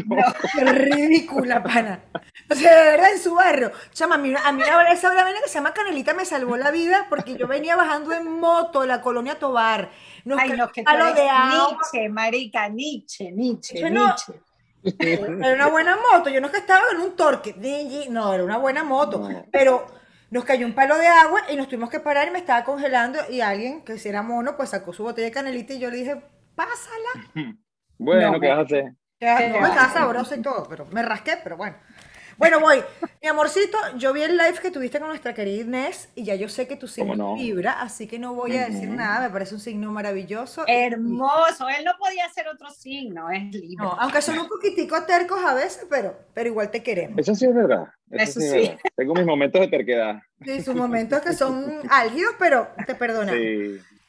[0.06, 0.16] no.
[0.54, 2.04] Qué ridícula, pana.
[2.52, 3.72] O sea, de verdad, en su barrio.
[3.92, 7.06] Chama, a mí, a mí esa vaina que se llama Canelita me salvó la vida
[7.08, 9.90] porque yo venía bajando en moto la colonia Tobar.
[10.24, 14.34] Nos Ay, no, que eres de Nietzsche, marica, Nietzsche, Nietzsche, Nietzsche.
[14.82, 17.54] Era una buena moto, yo no es que estaba en un torque,
[18.10, 19.86] no, era una buena moto, pero
[20.30, 23.20] nos cayó un palo de agua y nos tuvimos que parar y me estaba congelando
[23.30, 25.98] y alguien que si era mono pues sacó su botella de canelita y yo le
[25.98, 26.22] dije,
[26.54, 27.32] pásala.
[27.98, 28.84] Bueno, ¿qué vas a hacer?
[29.20, 31.76] No, me estaba sabroso y todo, pero me rasqué, pero bueno.
[32.42, 32.82] Bueno, voy.
[33.22, 36.48] Mi amorcito, yo vi el live que tuviste con nuestra querida Inés y ya yo
[36.48, 39.60] sé que tu signo vibra, así que no voy a decir nada, me parece un
[39.60, 40.64] signo maravilloso.
[40.66, 43.86] Hermoso, él no podía ser otro signo, es libre.
[43.96, 47.16] aunque son un poquitico tercos a veces, pero, pero igual te queremos.
[47.16, 47.84] Eso sí es verdad.
[48.10, 48.72] Eso, sí.
[48.96, 50.20] Tengo mis momentos de terquedad.
[50.44, 53.40] Sí, sus momentos que son álgidos, pero te perdonamos.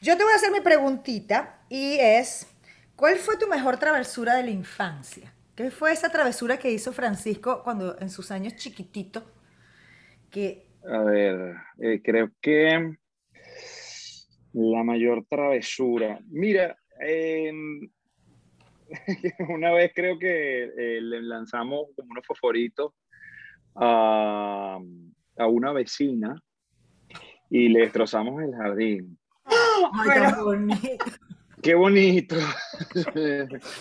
[0.02, 2.48] Yo te voy a hacer mi preguntita y es,
[2.96, 5.32] ¿cuál fue tu mejor travesura de la infancia?
[5.56, 9.24] ¿Qué fue esa travesura que hizo Francisco cuando en sus años chiquitito?
[10.32, 10.68] Que...
[10.84, 12.98] A ver, eh, creo que
[14.54, 16.20] la mayor travesura.
[16.28, 16.78] Mira,
[19.50, 22.94] una vez creo que eh, le lanzamos como unos fosforitos
[23.76, 24.80] a,
[25.38, 26.36] a, una vecina
[27.50, 29.18] y le destrozamos el jardín.
[29.46, 31.06] Ay, qué bonito.
[31.62, 32.36] Qué bonito.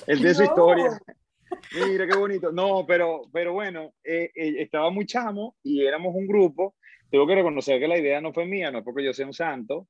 [0.06, 1.00] el de su historia.
[1.88, 2.52] Mira qué bonito.
[2.52, 6.76] No, pero, pero bueno, eh, eh, estaba muy chamo y éramos un grupo.
[7.10, 9.34] Tengo que reconocer que la idea no fue mía, no es porque yo sea un
[9.34, 9.88] santo,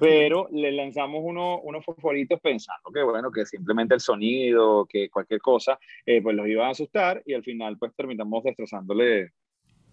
[0.00, 5.40] pero le lanzamos uno, unos fosforitos pensando que bueno, que simplemente el sonido, que cualquier
[5.40, 9.32] cosa, eh, pues los iba a asustar y al final pues terminamos destrozándole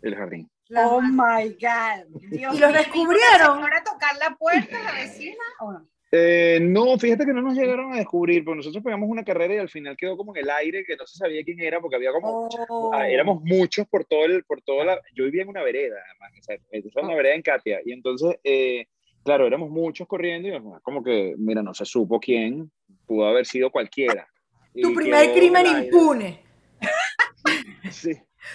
[0.02, 0.50] el jardín.
[0.76, 2.22] Oh my God.
[2.32, 3.60] ¿Y los descubrieron?
[3.60, 5.88] ¿Ahora tocar la puerta la vecina o no?
[6.12, 9.58] Eh, no, fíjate que no nos llegaron a descubrir, porque nosotros pegamos una carrera y
[9.58, 12.12] al final quedó como en el aire, que no se sabía quién era, porque había
[12.12, 12.94] como, ah, oh.
[12.96, 16.44] éramos muchos por todo el, por toda la, yo vivía en una vereda, además, o
[16.44, 17.18] sea, una oh.
[17.18, 18.86] vereda en Katia, y entonces, eh,
[19.24, 22.72] claro, éramos muchos corriendo y como que, mira, no se supo quién,
[23.06, 24.28] pudo haber sido cualquiera.
[24.74, 26.44] Tu primer crimen impune.
[27.92, 28.12] Sí.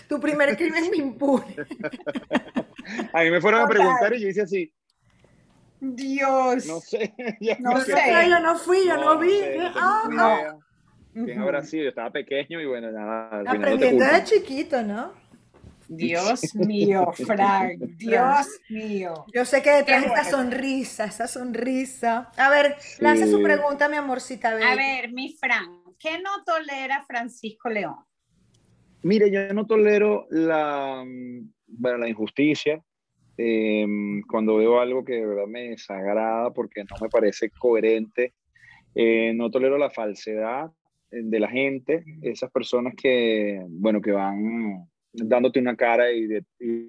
[0.09, 1.57] Tu primer crimen impune.
[3.13, 4.73] a mí me fueron a preguntar y yo hice así,
[5.81, 6.67] Dios.
[6.67, 7.15] No sé.
[7.61, 7.95] No, sé.
[8.29, 9.41] Yo no fui, yo no, vi.
[9.75, 10.55] ah,
[11.13, 11.85] ¿Quién habrá sido?
[11.85, 13.43] Yo estaba pequeño y bueno, nada.
[13.47, 15.13] Aprendiendo de chiquito, ¿no?
[15.93, 19.27] Dios mío, Frank, Dios mío.
[19.35, 22.31] Yo sé que detrás esa sonrisa, esa sonrisa.
[22.37, 24.51] A ver, lanza su pregunta, mi amorcita.
[24.51, 27.97] A ver, mi Frank, ¿qué no tolera Francisco León?
[29.03, 32.81] Mire, yo no tolero la, mm, bueno, la injusticia,
[33.37, 38.35] Em, cuando veo algo que de verdad me desagrada porque no me parece coherente,
[38.95, 40.71] eh, no tolero la falsedad
[41.11, 46.45] eh, de la gente, esas personas que, bueno, que van dándote una cara y, de,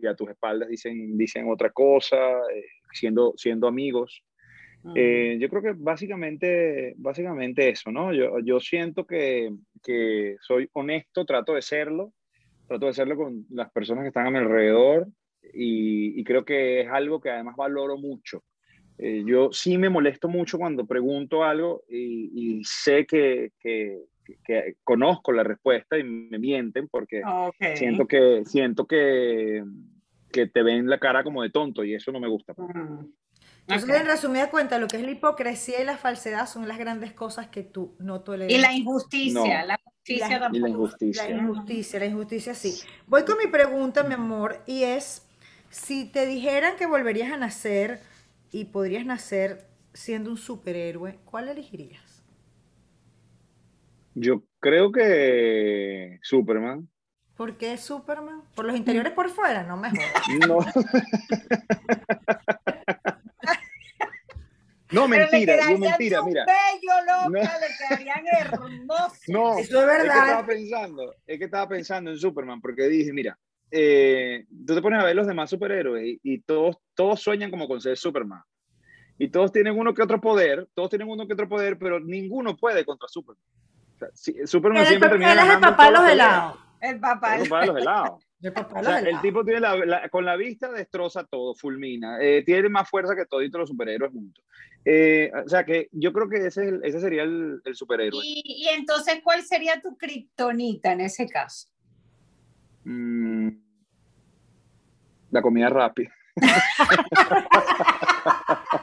[0.07, 2.15] a tus espaldas dicen, dicen otra cosa,
[2.53, 4.23] eh, siendo, siendo amigos.
[4.95, 8.13] Eh, yo creo que básicamente, básicamente eso, ¿no?
[8.13, 9.51] Yo, yo siento que,
[9.83, 12.13] que, soy honesto, trato de serlo,
[12.67, 15.07] trato de serlo con las personas que están a mi alrededor
[15.53, 18.43] y, y creo que es algo que además valoro mucho.
[18.97, 24.03] Eh, yo sí me molesto mucho cuando pregunto algo y, y sé que, que,
[24.43, 27.23] que, conozco la respuesta y me mienten porque
[27.75, 29.63] siento que siento que,
[30.31, 32.53] que te ven la cara como de tonto y eso no me gusta.
[32.55, 33.11] Mm.
[33.67, 37.13] Entonces, en resumida cuenta, lo que es la hipocresía y la falsedad son las grandes
[37.13, 38.51] cosas que tú no toleras.
[38.51, 41.29] Y la injusticia, la justicia la, y la injusticia.
[41.29, 42.73] La injusticia, la injusticia, sí.
[43.07, 45.27] Voy con mi pregunta, mi amor, y es,
[45.71, 48.01] si te dijeran que volverías a nacer
[48.51, 52.23] y podrías nacer siendo un superhéroe, ¿cuál elegirías?
[54.13, 56.89] Yo creo que Superman.
[57.35, 58.43] ¿Por qué Superman?
[58.53, 59.63] ¿Por los interiores por fuera?
[59.63, 59.89] No me
[60.47, 60.59] No.
[64.91, 66.45] No, mentira, no, mentira, mira.
[66.45, 69.19] Bello, loca, le quedarían hermosos.
[69.27, 70.05] No, Eso es verdad.
[70.05, 73.39] Es que estaba pensando, es que estaba pensando en Superman, porque dije, mira,
[73.71, 77.81] eh, tú te pones a ver los demás superhéroes y, todos, todos sueñan como con
[77.81, 78.41] ser Superman.
[79.17, 82.57] Y todos tienen uno que otro poder, todos tienen uno que otro poder, pero ninguno
[82.57, 83.43] puede contra Superman.
[84.45, 86.57] Superman siempre termina Él es el papá de los helados.
[86.81, 88.25] El papá, el papá de los helados.
[88.41, 93.27] El, tipo tiene la, con la vista destroza todo, fulmina, eh, tiene más fuerza que
[93.27, 94.43] todos los superhéroes juntos.
[94.83, 98.19] Eh, o sea que yo creo que ese, ese sería el, el superhéroe.
[98.23, 101.70] ¿Y, ¿Y, entonces cuál sería tu kriptonita en ese caso?
[102.83, 103.49] Mm,
[105.31, 106.11] la comida rápida.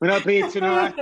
[0.00, 0.94] Una pizza, una...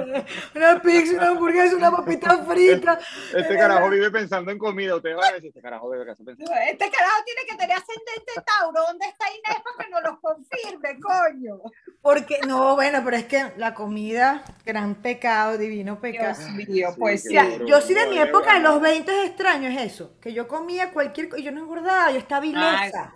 [0.54, 2.98] una pizza, una hamburguesa, una papita frita.
[3.35, 4.96] Este carajo vive pensando en comida.
[4.96, 6.33] Usted va a decir, este carajo debe pensando.
[6.33, 8.81] Este carajo tiene que tener ascendente Tauro.
[8.87, 11.61] ¿Dónde está Inés para que nos lo confirme, coño?
[12.02, 16.37] Porque, no, bueno, pero es que la comida, gran pecado, divino pecado.
[16.38, 17.37] Dios mío, pues sí.
[17.66, 20.18] yo sí de mi época, de los 20 es extraño, es eso.
[20.20, 23.12] Que yo comía cualquier cosa y yo no engordaba, yo estaba ilesa.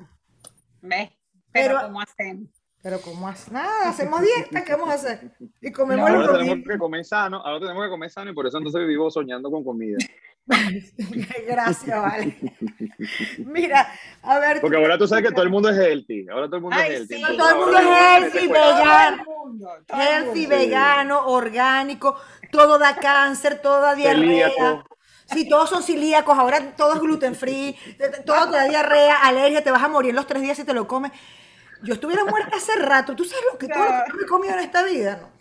[0.80, 1.10] ¿Ves?
[1.52, 2.48] Pero, ¿cómo hacemos?
[2.82, 5.30] Pero como hace nada, hacemos dieta, ¿qué vamos a hacer?
[5.60, 8.46] Y comemos no, ahora tenemos que comer sano, ahora tenemos que comer sano y por
[8.46, 9.98] eso entonces vivo soñando con comida.
[11.46, 12.36] Gracias, vale.
[13.38, 13.88] Mira,
[14.22, 14.60] a ver.
[14.60, 16.28] Porque ahora tú sabes que todo el mundo es healthy.
[16.28, 17.14] Ahora todo el mundo es healthy.
[17.14, 19.24] Sí, todo el mundo es healthy, vegano.
[19.88, 22.16] Healthy, vegano, orgánico.
[22.50, 24.50] Todo da cáncer, todo da diarrea.
[24.50, 24.84] Celíaco.
[25.26, 27.74] Sí, todos son celíacos, ahora todo es gluten free,
[28.26, 30.74] todo te da diarrea, alergia, te vas a morir en los tres días si te
[30.74, 31.12] lo comes.
[31.82, 33.16] Yo estuviera muerta hace rato.
[33.16, 35.18] ¿Tú sabes lo que todo lo que he comido en esta vida?
[35.20, 35.32] ¿no?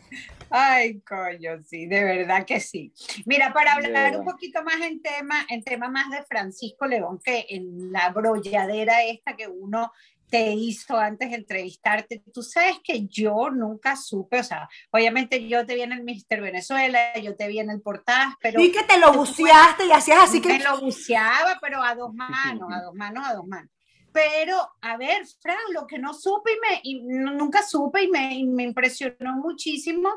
[0.54, 2.92] Ay, coño, sí, de verdad que sí.
[3.26, 7.46] Mira, para hablar un poquito más en tema, en tema más de Francisco León, que
[7.50, 9.94] en la brolladera esta que uno
[10.30, 15.66] te hizo antes de entrevistarte, tú sabes que yo nunca supe, o sea, obviamente yo
[15.66, 18.60] te vi en el Mister Venezuela, yo te vi en el portaje, pero...
[18.60, 20.50] Sí que te lo buceaste y hacías así que...
[20.50, 23.72] Me lo buceaba, pero a dos manos, a dos manos, a dos manos.
[24.14, 26.52] Pero, a ver, Fran, lo que no supe
[26.84, 30.10] y, me, nunca supe y me, me impresionó muchísimo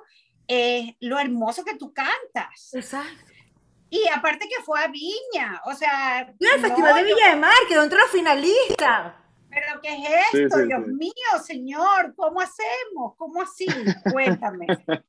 [0.47, 2.75] es lo hermoso que tú cantas.
[2.75, 3.33] Exacto.
[3.91, 6.23] Y aparte que fue a Viña, o sea...
[6.23, 9.15] el Festival de Viña de Mar, quedó entre los finalistas.
[9.49, 10.67] ¿Pero qué es esto?
[10.67, 11.13] Dios mío,
[11.45, 13.15] señor, ¿cómo hacemos?
[13.17, 13.67] ¿Cómo así?
[14.11, 14.67] Cuéntame.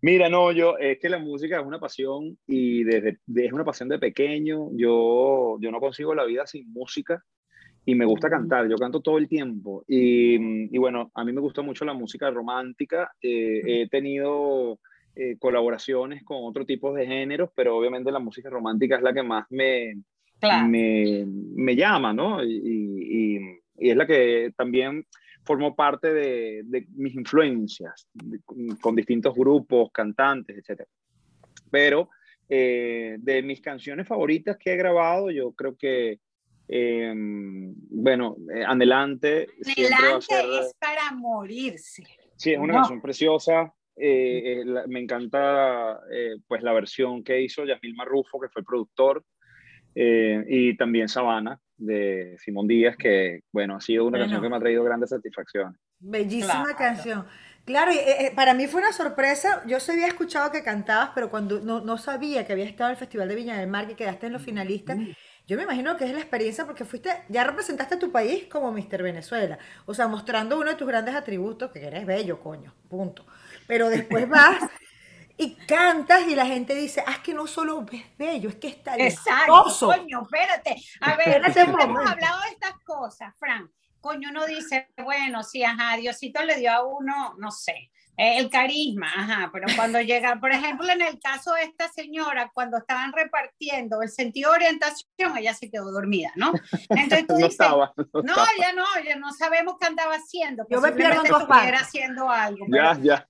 [0.00, 3.90] Mira, no, yo, es que la música es una pasión y desde, es una pasión
[3.90, 4.70] de pequeño.
[4.72, 7.22] Yo, yo no consigo la vida sin música
[7.84, 9.84] y me gusta cantar, yo canto todo el tiempo.
[9.88, 13.12] Y, y bueno, a mí me gusta mucho la música romántica.
[13.20, 14.78] Eh, he tenido
[15.16, 19.22] eh, colaboraciones con otro tipo de géneros, pero obviamente la música romántica es la que
[19.22, 19.94] más me,
[20.68, 22.44] me, me, llama, ¿no?
[22.44, 23.38] Y, y,
[23.78, 25.06] y, es la que también
[25.44, 28.06] formó parte de, de mis influencias,
[28.80, 30.82] con distintos grupos, cantantes, etc.
[31.70, 32.10] Pero
[32.52, 36.18] eh, de mis canciones favoritas que he grabado, yo creo que
[36.72, 37.12] eh,
[37.90, 39.48] bueno, eh, Adelante.
[39.76, 42.04] Adelante es para morirse.
[42.36, 43.74] Sí, es una canción preciosa.
[43.96, 46.00] Eh, eh, me encanta
[46.46, 49.24] pues la versión que hizo Yasmil Marrufo, que fue el productor,
[49.94, 54.60] y también Sabana de Simón Díaz, que bueno, ha sido una canción que me ha
[54.60, 55.76] traído grandes satisfacciones.
[55.98, 57.26] Bellísima canción.
[57.64, 57.92] Claro,
[58.36, 59.62] para mí fue una sorpresa.
[59.66, 62.92] Yo se había escuchado que cantabas, pero cuando no, no, sabía que había estado en
[62.92, 65.10] el Festival de Viña del Mar, que quedaste en los finalistas, mm.
[65.50, 68.70] Yo me imagino que es la experiencia porque fuiste, ya representaste a tu país como
[68.70, 69.58] Mister Venezuela.
[69.84, 73.26] O sea, mostrando uno de tus grandes atributos, que eres bello, coño, punto.
[73.66, 74.62] Pero después vas
[75.36, 78.68] y cantas y la gente dice, ah, es que no solo ves bello, es que
[78.68, 80.76] está Exacto, coño, espérate.
[81.00, 83.68] A ver, hemos hablado de estas cosas, Fran.
[84.00, 89.06] Coño, uno dice, bueno, sí, ajá, Diosito le dio a uno, no sé, el carisma,
[89.16, 94.02] ajá, pero cuando llega, por ejemplo, en el caso de esta señora, cuando estaban repartiendo
[94.02, 96.52] el sentido de orientación, ella se quedó dormida, ¿no?
[96.90, 100.66] Entonces tú dices, no, ya no, ya no sabemos qué andaba haciendo.
[100.68, 102.66] Yo me pierdo estuviera haciendo algo.
[102.68, 103.26] Ya, ya.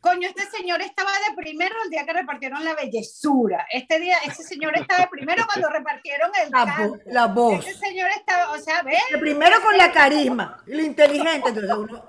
[0.00, 3.66] Coño, este señor estaba de primero el día que repartieron la bellezura.
[3.72, 7.66] Este día, ese señor estaba de primero cuando repartieron el la, la voz.
[7.66, 8.96] Este señor estaba, o sea, ve.
[9.10, 11.48] De primero con la carisma, lo inteligente.
[11.48, 12.06] Entonces uno,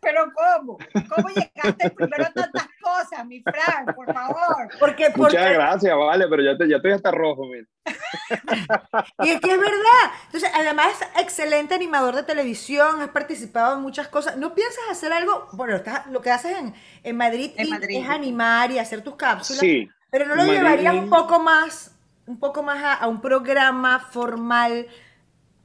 [0.00, 0.78] pero ¿cómo?
[1.14, 3.94] ¿Cómo llegaste primero a tantas cosas, mi Frank?
[3.94, 4.68] Por favor.
[4.78, 7.66] Porque, Muchas gracias, vale, pero ya, te, ya estoy hasta rojo, mira.
[9.24, 10.10] y es que es verdad.
[10.26, 14.36] Entonces, además es excelente animador de televisión, has participado en muchas cosas.
[14.36, 15.48] ¿No piensas hacer algo?
[15.52, 19.60] Bueno, lo que haces en, en, Madrid, es animar y hacer tus cápsulas.
[19.60, 19.88] Sí.
[20.10, 21.94] Pero no lo llevarías un poco más,
[22.26, 24.86] un poco más a, a un programa formal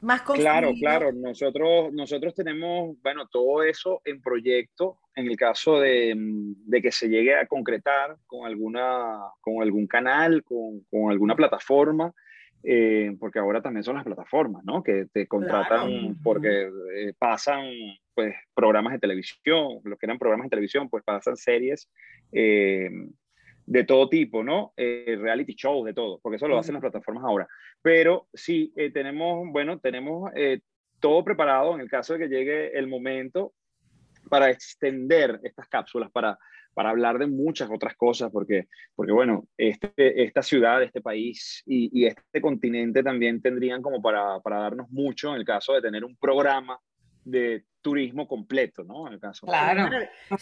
[0.02, 1.12] más Claro, claro.
[1.14, 7.08] Nosotros, nosotros tenemos, bueno, todo eso en proyecto en el caso de, de, que se
[7.08, 12.14] llegue a concretar con, alguna, con algún canal, con, con alguna plataforma,
[12.64, 14.84] eh, porque ahora también son las plataformas, ¿no?
[14.84, 17.66] Que te contratan porque eh, pasan,
[18.14, 21.90] pues, programas de televisión, los que eran programas de televisión, pues pasan series.
[22.32, 22.90] Eh,
[23.66, 24.74] de todo tipo, ¿no?
[24.76, 27.48] Eh, reality shows, de todo, porque eso lo hacen las plataformas ahora.
[27.82, 30.62] Pero sí, eh, tenemos, bueno, tenemos eh,
[31.00, 33.54] todo preparado en el caso de que llegue el momento
[34.30, 36.38] para extender estas cápsulas, para,
[36.74, 41.90] para hablar de muchas otras cosas, porque, porque bueno, este, esta ciudad, este país y,
[42.00, 46.06] y este continente también tendrían como para, para darnos mucho en el caso de tener
[46.06, 46.80] un programa
[47.24, 49.08] de turismo completo, ¿no?
[49.08, 49.46] En el caso.
[49.48, 49.90] Claro.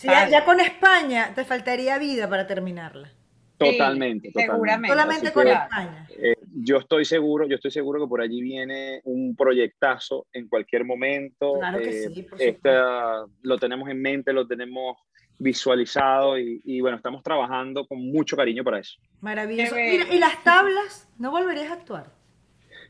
[0.03, 3.11] ya, con España te faltaría vida para terminarla.
[3.57, 4.87] Totalmente, totalmente.
[4.87, 6.07] Solamente con España.
[6.11, 10.85] Eh, yo estoy seguro, yo estoy seguro que por allí viene un proyectazo en cualquier
[10.85, 11.53] momento.
[11.59, 12.27] Claro que eh, sí,
[13.41, 14.97] lo tenemos en mente, lo tenemos
[15.39, 18.99] visualizado y, bueno, estamos trabajando con mucho cariño para eso.
[19.21, 19.75] Maravilloso.
[19.75, 21.09] Mira, ¿y las tablas?
[21.17, 22.11] ¿No volverías a actuar?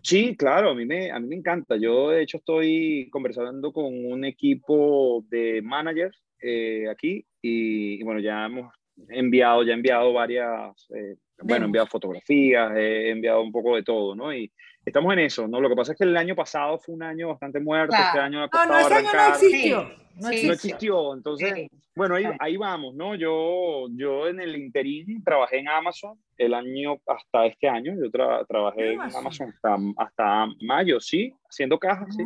[0.01, 1.77] Sí, claro, a mí, me, a mí me encanta.
[1.77, 8.45] Yo de hecho estoy conversando con un equipo de managers eh, aquí y, bueno, ya
[8.45, 8.73] hemos
[9.09, 13.83] enviado, ya he enviado varias, eh, bueno, he enviado fotografías, he enviado un poco de
[13.83, 14.33] todo, ¿no?
[14.33, 14.51] Y
[14.85, 15.61] estamos en eso, ¿no?
[15.61, 18.43] Lo que pasa es que el año pasado fue un año bastante muerto, este año
[18.43, 19.91] ha costado no, no, ese año no existió.
[20.15, 21.13] No existió.
[21.13, 23.15] entonces, bueno, ahí, ahí, vamos, ¿no?
[23.15, 28.11] Yo, yo en el interín trabajé en Amazon el año hasta este año, yo
[28.45, 32.25] trabajé en Amazon hasta, hasta, mayo, sí, haciendo cajas, sí.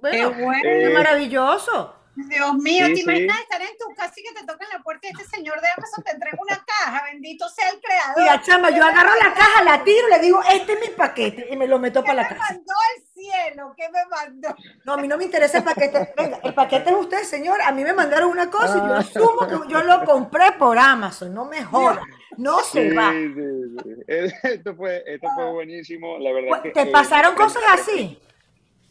[0.00, 2.03] Bueno, Qué eh, maravilloso.
[2.16, 5.10] Dios mío, ¿te imaginas estar en tu casa y que te toquen la puerta y
[5.10, 7.04] este señor de Amazon te entrega una caja?
[7.10, 8.14] Bendito sea el creador.
[8.18, 11.48] Mira, chama, yo agarro la caja, la tiro y le digo, este es mi paquete
[11.50, 12.34] y me lo meto para la casa.
[12.34, 13.74] ¿Qué me mandó el cielo?
[13.76, 14.56] ¿Qué me mandó?
[14.84, 16.12] No, a mí no me interesa el paquete.
[16.16, 17.60] Venga, el paquete es usted, señor.
[17.62, 18.98] A mí me mandaron una cosa y yo ah.
[18.98, 21.34] asumo que yo lo compré por Amazon.
[21.34, 21.98] No me jodas.
[22.36, 23.12] No se va.
[24.06, 26.62] Esto fue, esto fue buenísimo, la verdad.
[26.72, 28.18] ¿Te eh, pasaron cosas así?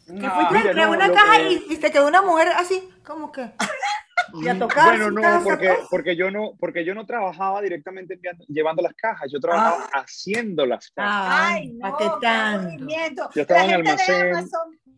[0.06, 3.50] Que fuiste a una caja y, y, te quedó una mujer así, como que.
[4.32, 4.98] Y a tocar.
[4.98, 9.38] Bueno, no, porque, porque, yo no, porque yo no trabajaba directamente llevando las cajas, yo
[9.38, 10.00] trabajaba ah.
[10.00, 11.52] haciendo las cajas.
[11.52, 13.30] Ay, no, qué tanto.
[13.34, 14.48] Yo estaba en el almacén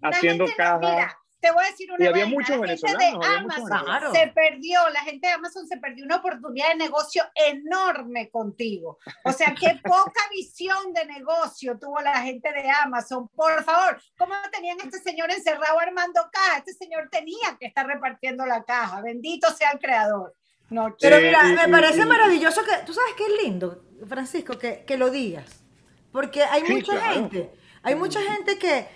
[0.01, 1.17] haciendo cajas
[1.47, 5.29] te voy a decir una y había muchos venezolanos, de Amazon se perdió, la gente
[5.29, 8.99] de Amazon se perdió una oportunidad de negocio enorme contigo.
[9.25, 13.29] O sea, qué poca visión de negocio tuvo la gente de Amazon.
[13.29, 16.59] Por favor, ¿cómo tenían este señor encerrado armando caja?
[16.59, 19.01] Este señor tenía que estar repartiendo la caja.
[19.03, 20.35] Bendito sea el creador.
[20.69, 24.97] No, Pero mira, me parece maravilloso que, tú sabes qué es lindo, Francisco, que, que
[24.97, 25.63] lo digas.
[26.11, 27.53] Porque hay mucha gente,
[27.85, 28.89] hay mucha gente que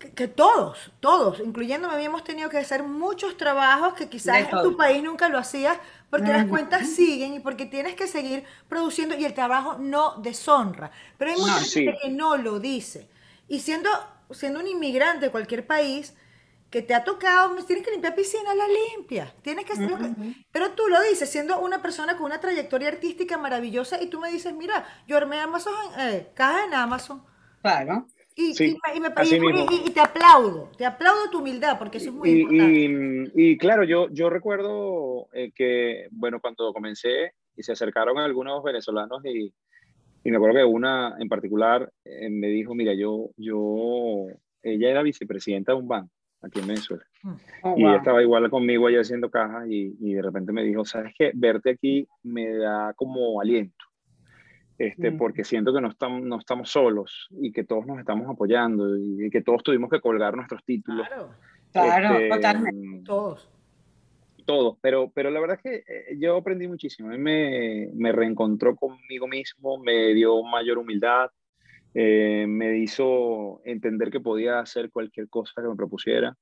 [0.00, 5.02] que, todos, todos, incluyéndome, habíamos tenido que hacer muchos trabajos que quizás en tu país
[5.02, 9.34] nunca lo hacías porque las cuentas siguen y porque tienes que seguir produciendo y el
[9.34, 10.90] trabajo no deshonra.
[11.18, 13.08] Pero hay mucha gente que no lo dice.
[13.46, 13.90] Y siendo,
[14.30, 16.14] siendo un inmigrante de cualquier país,
[16.70, 19.34] que te ha tocado, tienes que limpiar piscina, la limpia.
[19.42, 19.74] Tienes que,
[20.52, 24.30] Pero tú lo dices, siendo una persona con una trayectoria artística maravillosa y tú me
[24.30, 27.22] dices, mira, yo armé Amazon, eh, caja en Amazon.
[27.60, 28.06] Claro.
[28.36, 33.32] Y, y, te aplaudo, te aplaudo tu humildad, porque eso es muy importante.
[33.34, 39.24] Y, claro, yo, yo recuerdo eh, que, bueno, cuando comencé y se acercaron algunos venezolanos
[39.24, 39.52] y,
[40.24, 44.26] me acuerdo que una en particular eh, me dijo, mira, yo, yo,
[44.62, 46.12] ella era vicepresidenta de un banco
[46.42, 47.04] aquí en Venezuela.
[47.22, 47.32] Mm.
[47.62, 50.84] Oh, y ella estaba igual conmigo allá haciendo cajas y, y de repente me dijo,
[50.84, 51.32] ¿sabes qué?
[51.34, 53.89] Verte aquí me da como aliento.
[54.80, 55.18] Este, Mm.
[55.18, 59.28] porque siento que no estamos, no estamos solos y que todos nos estamos apoyando y,
[59.28, 61.06] que todos tuvimos que colgar nuestros títulos.
[61.06, 61.28] Claro,
[61.70, 63.04] Claro, Este, totalmente.
[63.04, 63.50] todos.
[64.46, 67.10] todos, pero, pero la verdad es que eh, yo aprendí muchísimo.
[67.10, 71.30] A mí me, me reencontró conmigo mismo, me dio mayor humildad,
[71.92, 76.34] eh, me hizo entender que podía hacer cualquier cosa que me propusiera,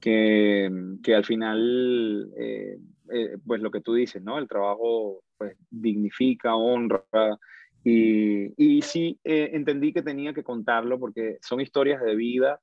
[0.00, 0.70] que,
[1.02, 2.78] que al final, eh,
[3.12, 4.38] eh, pues lo que tú dices, ¿no?
[4.38, 7.04] El trabajo pues, dignifica, honra.
[7.84, 12.60] Y, y sí eh, entendí que tenía que contarlo porque son historias de vida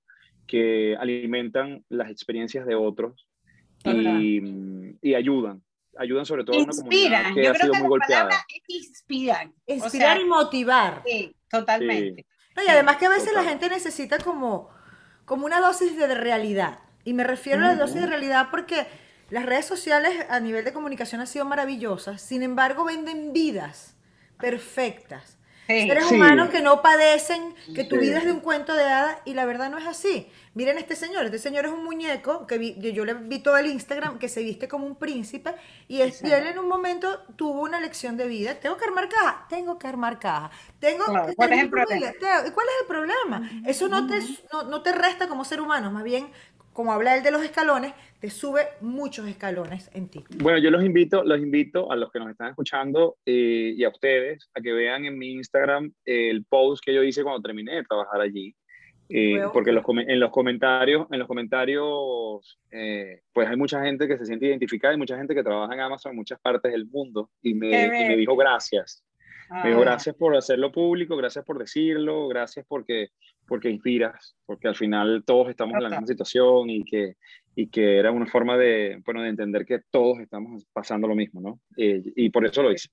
[0.48, 3.26] que alimentan las experiencias de otros
[3.86, 4.42] y,
[5.02, 5.64] y ayudan,
[5.98, 7.36] ayudan sobre todo a una comunidad Inspiran.
[7.36, 8.24] que Yo ha creo sido que muy la golpeada.
[8.30, 9.54] palabra es inspiran.
[9.68, 11.02] O Inspirar sea, y motivar.
[11.06, 12.26] sí, totalmente.
[12.56, 13.50] No, y además que a veces la Total.
[13.50, 14.70] gente necesita como,
[15.26, 16.80] como una dosis de realidad.
[17.06, 18.86] Y me refiero a la dosis de realidad porque
[19.34, 22.22] las redes sociales a nivel de comunicación han sido maravillosas.
[22.22, 23.96] Sin embargo, venden vidas
[24.40, 25.38] perfectas.
[25.68, 25.88] Sí.
[25.88, 26.16] Seres Sí.
[26.16, 28.02] humanos que no padecen, que tu Sí.
[28.02, 30.30] vida es de un cuento de hadas y la verdad no es así.
[30.56, 33.56] Miren este señor, este señor es un muñeco que vi- yo, yo le vi todo
[33.58, 35.56] el Instagram que se viste como un príncipe
[35.88, 38.56] y, es- y él en un momento tuvo una lección de vida.
[38.60, 40.52] Tengo que armar caja, tengo que armar caja.
[40.80, 42.12] Tengo que ¿cuál es el problema?
[42.12, 43.50] tengo- ¿y ¿Cuál es el problema?
[43.66, 44.20] Eso no te,
[44.52, 46.30] no, no te resta como ser humano, más bien,
[46.74, 47.94] como habla él de los escalones,
[48.24, 50.24] te sube muchos escalones en ti.
[50.38, 53.90] Bueno, yo los invito, los invito a los que nos están escuchando eh, y a
[53.90, 57.84] ustedes a que vean en mi Instagram el post que yo hice cuando terminé de
[57.84, 58.56] trabajar allí.
[59.10, 64.18] Eh, porque los en los comentarios, en los comentarios, eh, pues hay mucha gente que
[64.18, 67.30] se siente identificada y mucha gente que trabaja en Amazon en muchas partes del mundo
[67.42, 69.04] y me, y me dijo gracias.
[69.52, 73.10] Me dijo Ah, gracias por hacerlo público, gracias por decirlo, gracias porque,
[73.46, 77.18] porque inspiras, porque al final todos estamos en la misma situación y que,
[77.56, 81.42] y que era una forma de, bueno, de entender que todos estamos pasando lo mismo,
[81.42, 81.60] ¿no?
[81.78, 82.90] Eh, y por eso lo hice.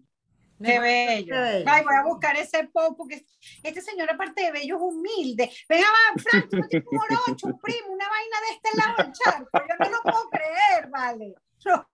[0.63, 1.35] Qué bello.
[1.67, 3.25] Ay, voy a buscar ese post porque
[3.63, 5.51] este señor, aparte de bello, es humilde.
[5.67, 8.95] Venga, va, Frank, tú no tienes un morocho, un primo, una vaina de este lado
[8.99, 9.49] del charco.
[9.55, 11.35] Yo no lo puedo creer, vale.
[11.65, 11.89] No.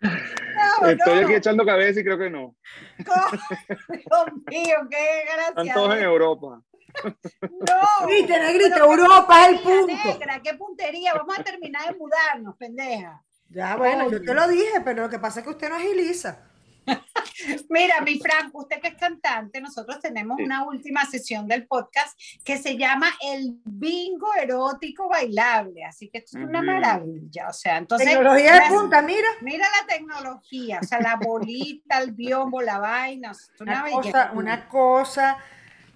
[0.00, 1.26] No, Estoy no.
[1.26, 2.56] aquí echando cabeza y creo que no.
[2.98, 5.74] Dios mío, qué Están gracia.
[5.74, 6.62] todos en Europa.
[7.04, 8.06] No.
[8.06, 9.86] Viste, negrito, Pero qué Europa es el punto.
[9.86, 11.14] Negra, qué puntería.
[11.14, 13.22] Vamos a terminar de mudarnos, pendeja.
[13.50, 16.44] Ya, bueno, yo te lo dije, pero lo que pasa es que usted no agiliza.
[17.68, 20.44] Mira, mi Frank, usted que es cantante, nosotros tenemos Sí.
[20.44, 26.38] una última sesión del podcast que se llama el bingo erótico bailable, así que esto
[26.38, 29.28] es una maravilla, o sea, entonces Tecnología de punta, mira.
[29.42, 34.30] mira la tecnología, o sea, la bolita, el biombo, la vaina, es una Una cosa,
[34.34, 35.38] una cosa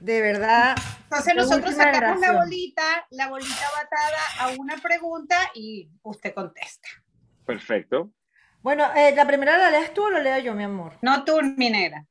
[0.02, 0.76] de verdad.
[1.04, 6.88] Entonces nosotros sacamos la bolita, la bolita batada a una pregunta y usted contesta.
[7.46, 8.10] Perfecto.
[8.62, 10.94] Bueno, eh, la primera la lees tú o la leo yo, mi amor.
[11.02, 12.04] No tú, mi negra.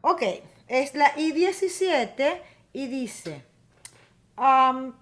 [0.00, 0.22] Ok,
[0.68, 2.40] es la I-17
[2.72, 3.44] y dice,
[4.36, 4.96] am,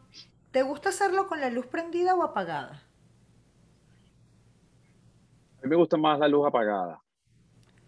[0.50, 2.82] ¿te gusta hacerlo con la luz prendida o apagada?
[5.58, 7.02] A mí me gusta más la luz apagada.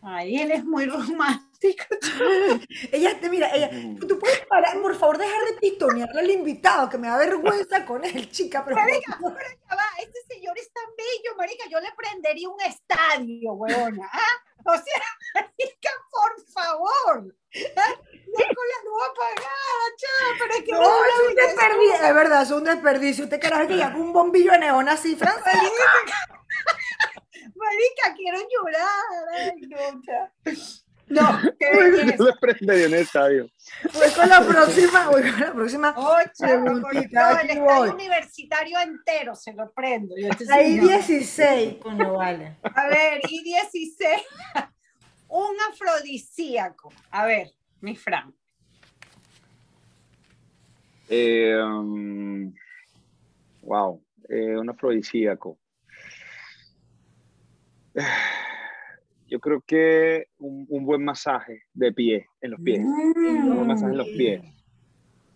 [0.02, 1.84] Ay, él es muy romántico.
[2.92, 4.06] Ella, te mira, ella, Ujú.
[4.06, 8.02] tú puedes parar, por favor, dejar de pistonearle al invitado, que me da vergüenza con
[8.02, 9.36] él, chica, pero Marica, pero
[9.68, 14.08] ya va, este señor es tan bello, marica, yo le prendería un estadio, huevona.
[14.10, 14.62] ¿ah?
[14.64, 15.02] O sea,
[15.34, 17.34] marica, por favor.
[17.76, 17.94] ¿ah?
[18.26, 22.42] No con la luz apagada, chava, pero es que no, es un desperdicio, es verdad,
[22.42, 23.24] es un desperdicio.
[23.24, 25.52] Usted carajo que ya un bombillo de neón así, francés.
[27.54, 28.88] Marica, quiero llorar.
[29.38, 30.32] Ay, no, ya.
[31.08, 32.22] No, qué belleza.
[32.24, 33.50] le prendería en el estadio.
[33.94, 35.94] Voy con la próxima, voy con la próxima.
[35.94, 36.04] Con
[36.38, 37.88] Preguntita, todo el estadio voy.
[37.90, 40.14] universitario entero se lo prendo.
[40.16, 42.56] Este Ahí señor- 16, coño, vale.
[42.62, 44.22] A ver, y 16.
[45.28, 46.92] Un afrodisíaco.
[47.10, 48.32] A ver, mi Fran.
[51.08, 52.52] Eh, um,
[53.62, 55.58] wow, eh, un afrodisíaco.
[59.28, 62.80] Yo creo que un, un buen masaje de pie, en los pies.
[62.84, 64.42] Un buen masaje en los pies.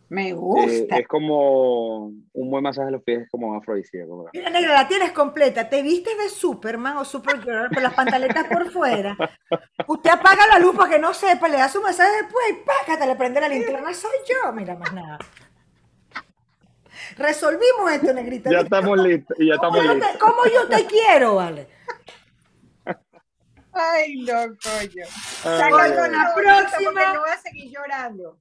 [0.09, 0.99] Me Eh, gusta.
[0.99, 4.19] es como un buen masaje en los pies, es como afrodisíaco.
[4.19, 4.31] ¿verdad?
[4.35, 5.69] Mira, negra, la tienes completa.
[5.69, 9.17] Te vistes de Superman o Supergirl, pero las pantaletas por fuera.
[9.87, 13.07] Usted apaga la luz para que no sepa, le da su masaje después y pácate,
[13.07, 13.95] le prende la linterna.
[13.95, 14.53] Soy yo.
[14.53, 15.19] Mira, más nada.
[17.17, 18.51] Resolvimos esto, negrita.
[18.51, 20.13] Ya estamos listos, y ya ¿Cómo estamos yo, listos.
[20.13, 21.69] te, cómo yo te quiero, vale?
[23.75, 25.05] Ay, no, coño.
[25.45, 27.13] Ay, Sácalo ay, la la próxima.
[27.15, 28.41] no voy a seguir llorando.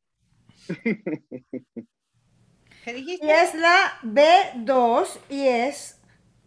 [2.85, 3.25] ¿Qué dijiste?
[3.25, 5.99] Y es la B2 y es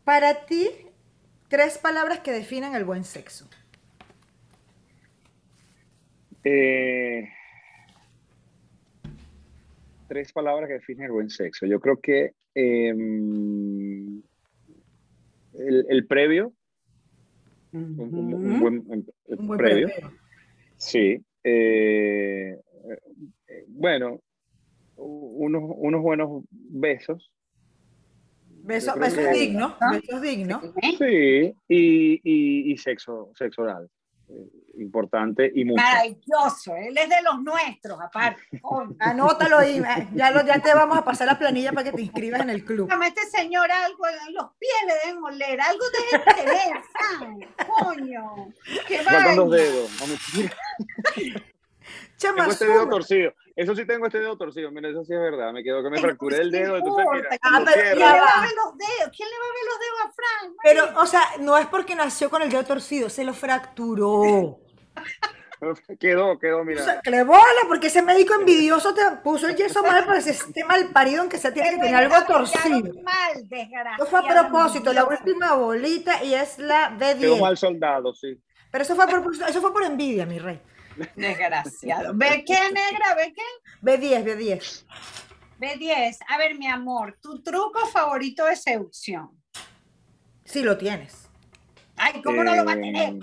[0.05, 0.69] para ti
[1.49, 3.49] tres palabras que definen el buen sexo.
[6.45, 7.29] Eh,
[10.09, 11.67] tres palabras que definen el buen sexo.
[11.67, 14.23] Yo creo que em,
[15.55, 16.53] el, el previo,
[17.73, 18.61] un, un- un Ujú.
[18.61, 20.13] buen un- Un buen previo, previo.
[20.77, 21.23] sí.
[21.45, 22.59] eh,
[23.49, 24.21] eh, bueno,
[24.97, 27.31] unos, unos buenos besos,
[28.65, 29.93] Beso, besos dignos, ¿Ah?
[29.93, 30.61] besos dignos.
[30.99, 33.89] Sí, y, y, y sexo, sexo oral,
[34.79, 35.83] importante y mucho.
[35.83, 38.43] Maravilloso, él es de los nuestros, aparte.
[38.99, 42.03] Anótalo ahí, eh, ya, lo- ya te vamos a pasar la planilla para que te
[42.03, 42.87] inscribas en el club.
[42.87, 48.53] Dígame, este señor algo en los pies le deben oler, algo debe tener, Fran, coño.
[48.87, 49.91] Qué dedos.
[52.17, 53.33] Chama, Tengo este dedo torcido.
[53.55, 54.71] Eso sí tengo este dedo torcido.
[54.71, 55.53] Mira, eso sí es verdad.
[55.53, 56.77] Me quedó que me fracturé el ¿qué dedo.
[56.77, 57.39] Entonces, mira, importa?
[57.43, 57.83] Ah, pero.
[57.83, 59.17] ¿Quién le va a ver los dedos?
[59.17, 60.55] ¿Quién le va a ver los dedos a Fran?
[60.63, 64.59] Pero, o sea, no es porque nació con el dedo torcido, se lo fracturó.
[65.99, 66.85] Quedó, quedó, O mira.
[66.85, 70.35] sea, que le bola, porque ese médico envidioso te puso el yeso mal para ese
[70.35, 72.93] sistema mal parido en que se tiene que tener algo torcido.
[73.03, 73.97] Mal, desgraciado.
[73.97, 77.41] Eso fue a propósito, la última bolita y es la Quedó B10.
[77.41, 78.39] mal soldado, sí.
[78.71, 80.61] Pero eso fue a propósito, eso fue por envidia, mi rey.
[81.17, 82.13] Desgraciado.
[82.15, 83.15] ¿Ve qué, negra?
[83.17, 83.43] ¿Ve qué?
[83.83, 84.85] B10, B10.
[85.59, 86.19] B10.
[86.29, 89.31] A ver, mi amor, tu truco favorito de seducción.
[90.45, 91.29] Sí lo tienes.
[91.97, 93.15] Ay, ¿cómo no lo va a tener?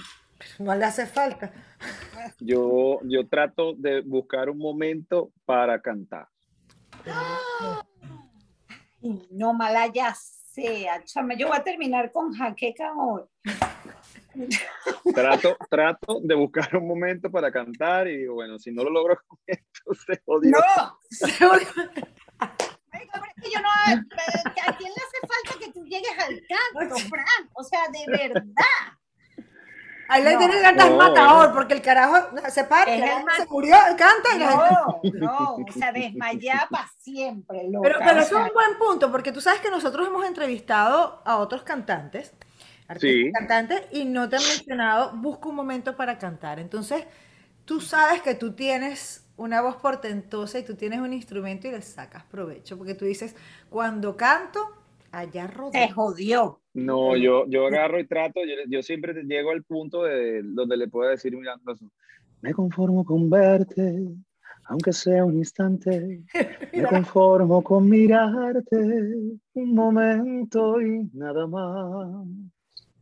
[0.59, 1.51] No le hace falta.
[2.39, 6.27] Yo, yo trato de buscar un momento para cantar.
[7.05, 7.83] Ay,
[9.31, 11.03] No, malaya sea.
[11.03, 13.23] Chama, yo voy a terminar con jaqueca hoy.
[15.15, 19.17] Trato, trato de buscar un momento para cantar y digo, bueno, si no lo logro
[19.27, 20.51] con esto, se jodió.
[20.51, 20.99] No.
[22.93, 27.49] Es que yo no, ¿A quién le hace falta que tú llegues al canto, Fran?
[27.53, 28.43] O sea, de verdad.
[30.07, 30.39] Ahí le No.
[30.39, 33.01] tiene ganas No, matador, porque el carajo se para, el
[33.35, 37.87] se murió, canta y No, no, o sea, desmayada para siempre, loca.
[37.89, 41.37] Pero, pero es sea, un buen punto, porque tú sabes que nosotros hemos entrevistado a
[41.37, 42.33] otros cantantes,
[42.87, 43.31] artistas Sí.
[43.31, 46.59] cantantes, y no te han mencionado, busca un momento para cantar.
[46.59, 47.05] Entonces,
[47.65, 51.81] tú sabes que tú tienes una voz portentosa y tú tienes un instrumento y le
[51.81, 53.35] sacas provecho, porque tú dices,
[53.69, 54.59] cuando canto,
[55.11, 55.87] allá se rodeo.
[55.93, 56.59] jodió.
[56.73, 60.87] No, yo, yo agarro y trato, yo, yo siempre llego al punto de donde le
[60.87, 61.85] puedo decir mirando eso.
[62.41, 64.07] Me conformo con verte,
[64.65, 66.23] aunque sea un instante.
[66.73, 68.75] Me conformo con mirarte
[69.53, 72.25] un momento y nada más.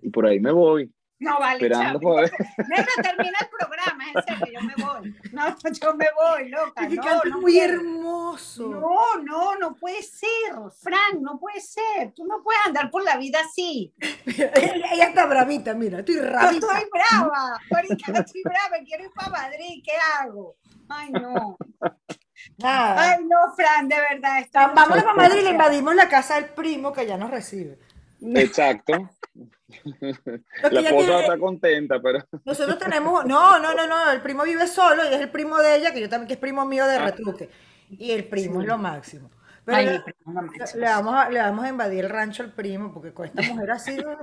[0.01, 1.99] Y por ahí me voy, No vale, esperando.
[1.99, 5.15] Negra, termina el programa, en serio, yo me voy.
[5.31, 6.85] No, yo me voy, loca.
[6.87, 8.67] Es No, no muy hermoso.
[8.67, 12.11] No, no, no puede ser, Fran, no puede ser.
[12.15, 13.93] Tú no puedes andar por la vida así.
[14.25, 16.65] ella, ella está bravita, mira, estoy Yo rabita.
[16.67, 20.55] estoy brava, ahorita estoy brava, quiero ir para Madrid, ¿qué hago?
[20.89, 21.57] Ay, no.
[22.57, 23.11] Nada.
[23.11, 24.39] Ay, no, Fran, de verdad.
[24.39, 27.29] estoy Vamos muy para Madrid y le invadimos la casa del primo que ya nos
[27.29, 27.77] recibe.
[28.21, 29.09] Exacto.
[30.71, 34.67] La esposa tiene- está contenta, pero Nosotros tenemos, no, no, no, no, el primo vive
[34.67, 36.99] solo y es el primo de ella, que yo también, que es primo mío de
[36.99, 37.49] retruque.
[37.89, 39.29] Y el primo es lo máximo.
[39.63, 43.13] Pero Ay, le, primo, vamos a, le vamos a invadir el rancho al primo, porque
[43.13, 43.95] con esta mujer así.
[43.95, 44.17] no.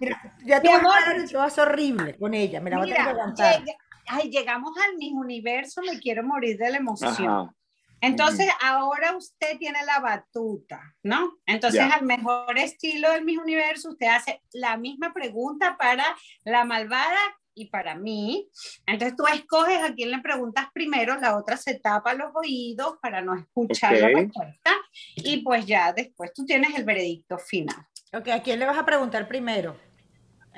[0.00, 0.92] Mira, ya te amor.
[0.96, 2.60] a horrible con ella.
[2.60, 3.60] Me la voy a tener que Mira, aguantar.
[3.60, 7.10] llega- ay, llegamos al Miss Universo, me quiero morir de la emoción.
[7.10, 7.54] ajá.
[8.00, 11.38] Entonces, ahora usted tiene la batuta, ¿no?
[11.46, 11.94] Entonces, Ya.
[11.94, 16.04] al mejor estilo del Miss Universo, usted hace la misma pregunta para
[16.44, 17.18] la malvada
[17.54, 18.48] y para mí.
[18.86, 23.20] Entonces, tú escoges a quién le preguntas primero, la otra se tapa los oídos para
[23.20, 24.76] no escuchar la respuesta.
[25.16, 27.84] Y pues ya después tú tienes el veredicto final.
[28.12, 29.76] Ok, ¿a quién le vas a preguntar primero?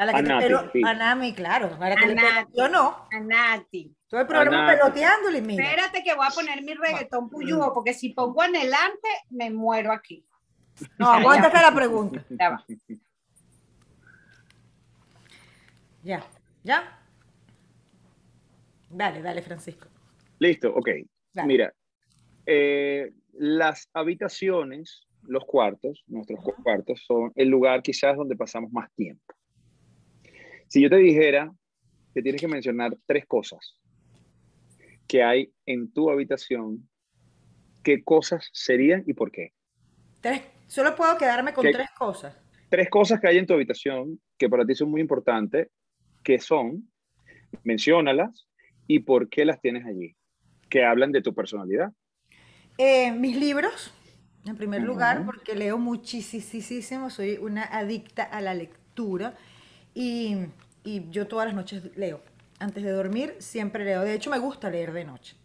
[0.00, 0.82] A la A que te Nati, pelo- sí.
[0.82, 1.76] a Nami, claro.
[1.78, 2.52] A la que A le Nati.
[2.56, 3.06] Yo no.
[3.12, 3.94] A Nati.
[4.08, 5.62] Todo el programa peloteándole mira.
[5.62, 10.24] Espérate que voy a poner mi reggaetón puyúo, porque si pongo anhelante, me muero aquí.
[10.98, 12.24] No, aguántate la pregunta.
[12.30, 12.64] Ya va.
[16.02, 16.24] Ya,
[16.64, 16.98] ya.
[18.88, 19.86] Dale, dale, Francisco.
[20.38, 20.88] Listo, ok.
[21.34, 21.46] Dale.
[21.46, 21.74] Mira,
[22.46, 29.22] eh, las habitaciones, los cuartos, nuestros cuartos, son el lugar quizás donde pasamos más tiempo.
[30.70, 31.52] Si yo te dijera
[32.14, 33.76] que tienes que mencionar tres cosas
[35.08, 36.88] que hay en tu habitación,
[37.82, 39.52] ¿qué cosas serían y por qué?
[40.20, 42.36] Tres, solo puedo quedarme con tres cosas.
[42.68, 45.70] Tres cosas que hay en tu habitación que para ti son muy importantes,
[46.22, 46.88] que son,
[47.64, 48.46] menciónalas
[48.86, 50.14] y por qué las tienes allí,
[50.68, 51.92] que hablan de tu personalidad.
[52.78, 53.92] Eh, mis libros,
[54.46, 59.34] en primer lugar, porque leo muchísimo, soy una adicta a la lectura
[59.94, 60.36] y,
[60.84, 62.20] y yo todas las noches leo.
[62.58, 64.02] Antes de dormir siempre leo.
[64.02, 65.36] De hecho, me gusta leer de noche.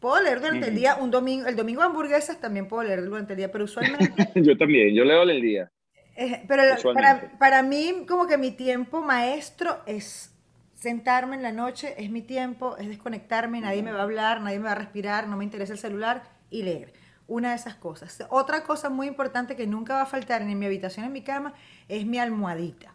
[0.00, 3.36] Puedo leer durante el día, un domingo, el domingo hamburguesas también puedo leer durante el
[3.36, 4.30] día, pero usualmente...
[4.34, 5.70] yo también, yo leo el día.
[6.16, 6.62] Eh, pero
[6.94, 10.34] para, para, mí, como que mi tiempo maestro es
[10.74, 14.58] sentarme en la noche, es mi tiempo, es desconectarme, nadie me va a hablar, nadie
[14.58, 16.94] me va a respirar, no me interesa el celular y leer.
[17.28, 18.26] Una de esas cosas.
[18.30, 21.52] Otra cosa muy importante que nunca va a faltar en mi habitación, en mi cama,
[21.88, 22.94] es mi almohadita.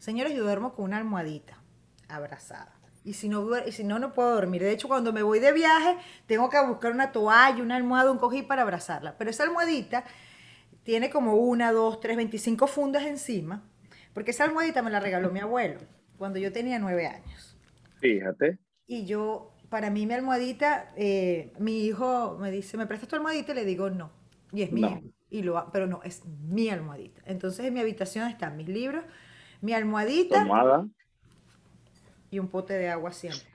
[0.00, 1.62] Señores, yo duermo con una almohadita
[2.08, 2.74] abrazada.
[3.04, 4.62] Y si no, y si no, no puedo dormir.
[4.62, 5.96] De hecho, cuando me voy de viaje,
[6.26, 9.18] tengo que buscar una toalla, una almohada, un cojín para abrazarla.
[9.18, 10.04] Pero esa almohadita
[10.84, 13.62] tiene como una, dos, tres, veinticinco fundas encima,
[14.14, 15.80] porque esa almohadita me la regaló mi abuelo
[16.16, 17.58] cuando yo tenía nueve años.
[18.00, 18.58] Fíjate.
[18.86, 23.52] Y yo, para mí mi almohadita, eh, mi hijo me dice, ¿me prestas tu almohadita?
[23.52, 24.10] Y le digo, no.
[24.50, 25.02] Y es mía.
[25.28, 27.20] Y lo, pero no, es mi almohadita.
[27.26, 29.04] Entonces en mi habitación están mis libros,
[29.60, 30.42] mi almohadita.
[30.42, 30.86] Almohada
[32.30, 33.48] y un pote de agua siempre.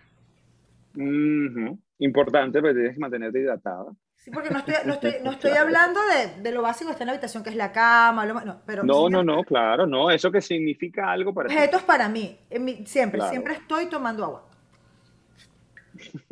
[1.99, 3.91] Importante, pero tienes que mantenerte hidratada.
[4.16, 7.03] Sí, porque no estoy, no estoy, no estoy hablando de, de, lo básico que está
[7.03, 8.84] en la habitación, que es la cama, no, pero...
[8.84, 12.38] No, no, no, claro, no, eso que significa algo para Objetos para mí,
[12.86, 14.49] siempre, siempre estoy tomando agua.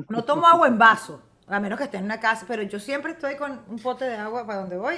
[0.09, 3.11] No tomo agua en vaso, a menos que esté en una casa, pero yo siempre
[3.11, 4.95] estoy con un pote de agua para donde voy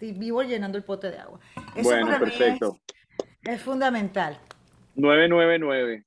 [0.00, 1.38] y vivo llenando el pote de agua.
[1.76, 2.78] Eso bueno, perfecto.
[2.86, 3.01] es,
[3.44, 4.38] es fundamental.
[4.94, 6.04] 999.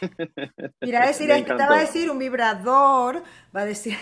[0.80, 3.22] Mira, a decir esto, te va a decir un vibrador,
[3.54, 3.96] va a decir.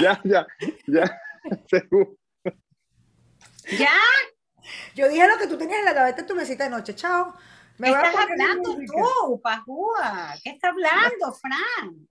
[0.00, 0.46] Ya, ya,
[0.86, 1.20] ya.
[3.78, 3.90] ¿Ya?
[4.94, 6.94] Yo dije lo que tú tenías en la cabeza en tu mesita de noche.
[6.94, 7.34] Chao.
[7.78, 10.34] Me ¿Qué estás hablando tú, Pajúa?
[10.42, 12.08] ¿Qué estás hablando, Fran?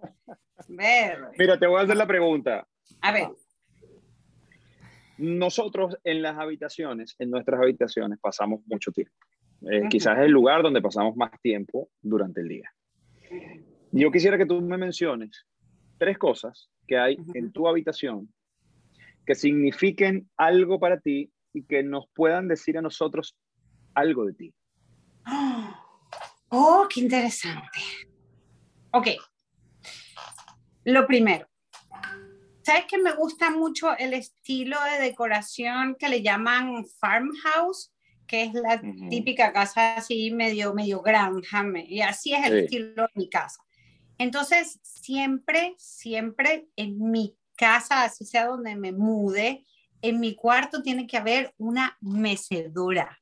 [0.70, 1.30] Ver.
[1.38, 2.66] Mira, te voy a hacer la pregunta.
[3.02, 3.30] A ver.
[5.18, 9.14] Nosotros en las habitaciones, en nuestras habitaciones, pasamos mucho tiempo.
[9.72, 12.72] Eh, quizás es el lugar donde pasamos más tiempo durante el día.
[13.92, 15.46] Yo quisiera que tú me menciones
[15.98, 18.32] tres cosas que hay en tu habitación
[19.26, 23.36] que signifiquen algo para ti y que nos puedan decir a nosotros
[23.94, 24.54] algo de ti.
[26.50, 27.80] Oh, qué interesante.
[28.92, 29.08] Ok.
[30.86, 31.46] Lo primero,
[32.68, 37.94] ¿sabes que me gusta mucho el estilo de decoración que le llaman farmhouse?
[38.28, 43.12] que es la típica casa así medio, medio granja, y así es el estilo de
[43.16, 43.64] mi casa.
[44.18, 49.66] Entonces, siempre, siempre en mi casa, así sea donde me mude,
[50.02, 53.18] en mi cuarto tiene que haber una mecedora,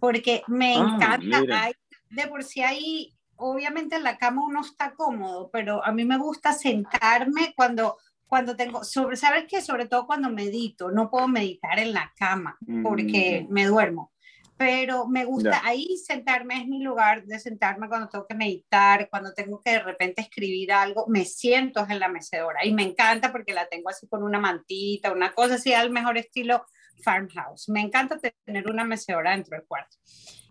[0.00, 1.70] porque me ah, encanta,
[2.10, 6.18] de por sí ahí, obviamente en la cama uno está cómodo, pero a mí me
[6.18, 7.96] gusta sentarme cuando
[8.26, 9.60] cuando tengo, sobre, ¿sabes qué?
[9.60, 13.52] Sobre todo cuando medito, no puedo meditar en la cama porque mm.
[13.52, 14.12] me duermo
[14.56, 19.34] pero me gusta ahí sentarme, es mi lugar de sentarme cuando tengo que meditar, cuando
[19.34, 23.52] tengo que de repente escribir algo, me siento en la mecedora y me encanta porque
[23.52, 26.64] la tengo así con una mantita, una cosa así al mejor estilo
[27.04, 27.68] farmhouse.
[27.68, 29.96] Me encanta tener una mecedora dentro del cuarto.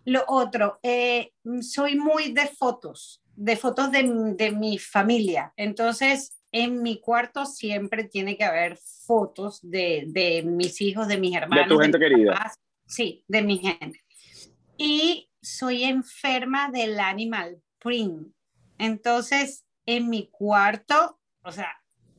[0.04, 5.52] Lo otro, eh, soy muy de fotos, de fotos de, de mi familia.
[5.56, 11.36] Entonces, en mi cuarto siempre tiene que haber fotos de, de mis hijos, de mis
[11.36, 11.68] hermanos.
[11.68, 12.52] De tu gente querida.
[12.86, 14.00] Sí, de mi gente.
[14.78, 18.32] Y soy enferma del animal print.
[18.78, 21.72] Entonces, en mi cuarto, o sea,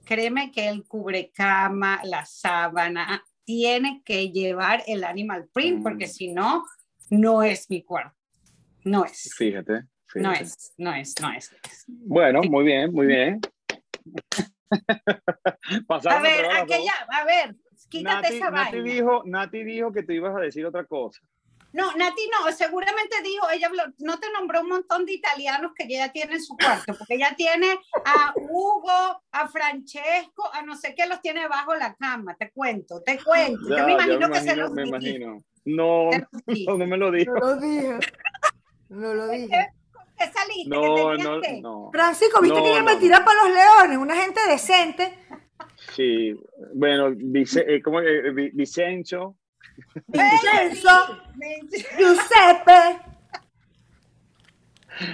[0.05, 6.09] créeme que el cubrecama, la sábana, tiene que llevar el animal print, porque mm.
[6.09, 6.65] si no,
[7.09, 8.15] no es mi cuarto.
[8.83, 9.33] No es.
[9.35, 9.83] Fíjate.
[10.15, 11.51] No es, no es, no es.
[11.87, 13.41] Bueno, muy bien, muy bien.
[16.09, 17.55] a ver, aquella, a ver,
[17.89, 21.21] quítate esa Nati Dijo, Nati dijo que te ibas a decir otra cosa.
[21.73, 26.11] No, Nati no, seguramente dijo, ella no te nombró un montón de italianos que ella
[26.11, 31.05] tiene en su cuarto, porque ella tiene a Hugo, a Francesco, a no sé qué
[31.07, 33.77] los tiene bajo la cama, te cuento, te cuento.
[33.77, 35.37] Yo me imagino que se los Me imagino.
[35.65, 36.09] No,
[36.67, 37.33] no, no, me lo dijo.
[37.33, 37.99] No lo dije.
[38.89, 39.67] No lo dije.
[40.17, 41.91] Esa lista no, que no, no.
[41.91, 43.97] Francisco, ¿viste que ella me tira para los leones?
[43.97, 45.19] Una gente decente.
[45.95, 46.35] Sí,
[46.73, 49.35] bueno, dice, eh, ¿cómo eh, Vicencio.
[50.07, 50.89] Vincenzo,
[51.97, 52.99] Giuseppe.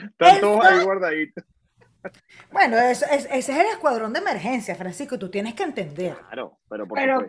[0.06, 1.43] Están todos ahí guardaditos.
[2.51, 6.16] Bueno, ese es el escuadrón de emergencia, Francisco, tú tienes que entender.
[6.16, 7.26] Claro, pero por pero,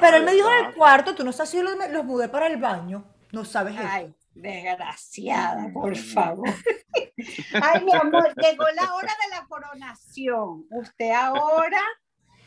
[0.00, 2.46] pero, él me dijo en el cuarto, tú no sabes si los, los mudé para
[2.46, 4.14] el baño, no sabes eso.
[4.34, 6.48] Desgraciada, por favor.
[7.62, 10.66] Ay, mi amor, llegó la hora de la coronación.
[10.70, 11.82] Usted ahora,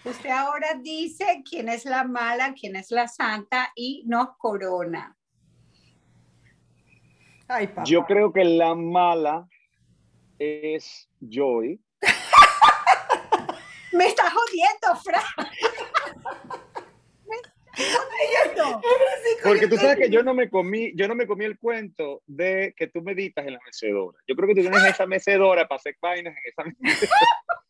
[0.05, 5.15] usted ahora dice quién es la mala, quién es la santa y nos corona.
[7.47, 7.84] Ay, papá.
[7.84, 9.47] Yo creo que la mala
[10.39, 11.79] es Joy.
[13.91, 16.61] Me estás jodiendo, Fran.
[19.43, 22.74] Porque tú sabes que yo no me comí, yo no me comí el cuento de
[22.78, 24.17] que tú meditas en la mecedora.
[24.28, 27.17] Yo creo que tú tienes esa mecedora para hacer vainas en esa mecedora.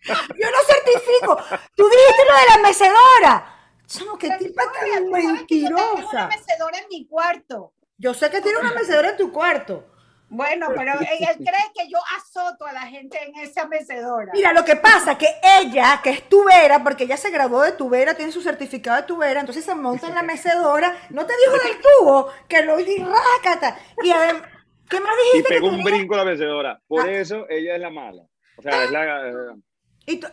[0.05, 1.37] yo no certifico.
[1.75, 3.59] Tú dijiste lo de la mecedora.
[3.85, 5.75] Chamo, qué tipa tan mentirosa.
[5.77, 7.73] Yo tengo una mecedora en mi cuarto.
[7.97, 9.92] Yo sé que tiene una mecedora en tu cuarto.
[10.33, 14.31] Bueno, pero él cree que yo azoto a la gente en esa mecedora.
[14.33, 15.27] Mira, lo que pasa es que
[15.61, 19.41] ella, que es tubera, porque ella se graduó de tubera, tiene su certificado de tubera,
[19.41, 23.77] entonces se monta en la mecedora, no te dijo del tubo, que lo di rácata.
[24.03, 24.41] Y además,
[24.89, 25.53] ¿qué más dijiste?
[25.53, 26.81] Y pegó un brinco la mecedora.
[26.87, 27.11] Por ah.
[27.11, 28.23] eso ella es la mala.
[28.57, 29.29] O sea, es la.
[29.29, 29.33] Eh,
[30.07, 30.27] y tú,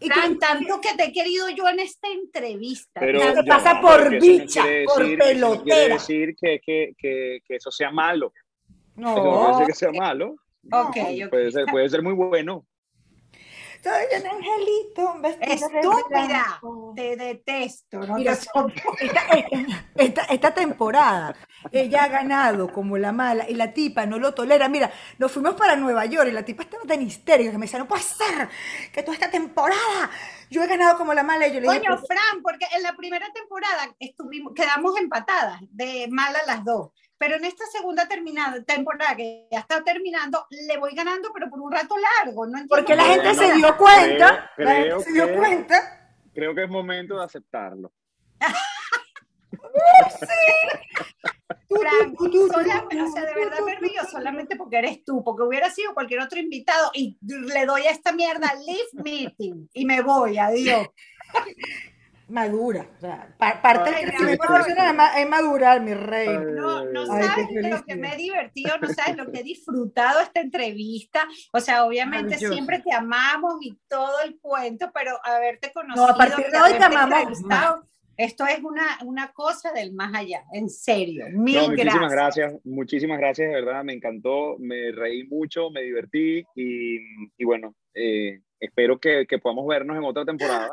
[0.00, 3.00] y tanto que te he querido yo en esta entrevista.
[3.00, 5.48] Pero te pasa por bicha, por pelotera.
[5.48, 8.32] No quiere decir que, que, que, que eso sea malo.
[8.96, 9.14] No.
[9.16, 10.36] no puede ser que sea malo.
[10.72, 12.66] Okay, Puede, ser, puede ser muy bueno.
[13.82, 16.60] Soy un angelito, un Estúpida,
[16.96, 18.00] te detesto.
[18.00, 18.14] ¿no?
[18.14, 18.36] Mira,
[19.94, 21.36] esta, esta, temporada
[21.70, 24.68] ella ha ganado como la mala y la tipa no lo tolera.
[24.68, 27.78] Mira, nos fuimos para Nueva York y la tipa estaba tan histérica que me decía,
[27.78, 28.48] no puede ser
[28.92, 30.10] que toda esta temporada
[30.50, 31.46] yo he ganado como la mala.
[31.46, 36.08] Y yo le dije, Coño, Fran, porque en la primera temporada estuvimos, quedamos empatadas de
[36.10, 36.90] mala las dos.
[37.18, 41.60] Pero en esta segunda terminada, temporada que ya está terminando, le voy ganando, pero por
[41.60, 42.46] un rato largo.
[42.46, 44.50] No Porque la gente se dio cuenta.
[44.56, 46.12] la gente se dio cuenta.
[46.34, 47.92] Creo que es momento de aceptarlo.
[50.20, 51.36] sí.
[51.68, 52.16] Frank,
[52.52, 56.20] solamente, o sea, de verdad me río solamente porque eres tú, porque hubiera sido cualquier
[56.20, 60.86] otro invitado y le doy a esta mierda leave meeting y me voy, adiós
[62.28, 62.86] madura.
[62.96, 66.28] O sea, parte de es madurar, mi rey.
[66.28, 70.40] No, no sabes lo que me he divertido, no sabes lo que he disfrutado esta
[70.40, 71.26] entrevista.
[71.52, 76.06] O sea, obviamente siempre te amamos y todo el cuento, pero haberte conocido.
[76.06, 77.38] No, a partir de hoy te amamos.
[78.18, 81.26] Esto es una, una cosa del más allá, en serio.
[81.32, 82.54] Mil muchísimas gracias.
[82.64, 86.96] Muchísimas gracias, de verdad, me encantó, me reí mucho, me divertí y,
[87.36, 90.70] y bueno, eh, espero que, que podamos vernos en otra temporada.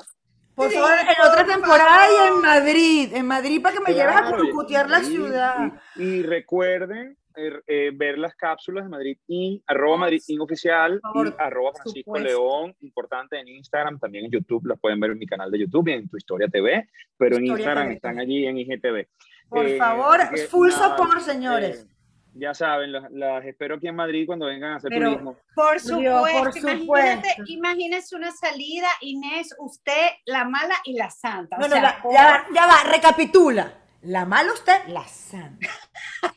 [0.55, 4.31] Por favor, en otra temporada y en Madrid, en Madrid para que me lleves a
[4.31, 5.71] curcutear la ciudad.
[5.95, 11.71] Y, recuerden er, eh, ver las cápsulas de Madrid y arroba Madrid oficial y arroba
[11.73, 15.59] Francisco León, importante en Instagram, también en YouTube, las pueden ver en mi canal de
[15.59, 16.87] YouTube y en Tu Historia TV,
[17.17, 19.07] pero en Instagram están allí en IGTV.
[19.49, 21.87] Por eh, favor, full support, señores.
[22.35, 25.37] Ya saben, las, espero aquí en Madrid cuando vengan a hacer turismo.
[25.53, 31.57] Por supuesto, imagínate, imagínese una salida, Inés, usted, la mala y la santa.
[31.57, 33.73] No, no, ya, va, recapitula.
[34.01, 35.69] La mala usted, la santa.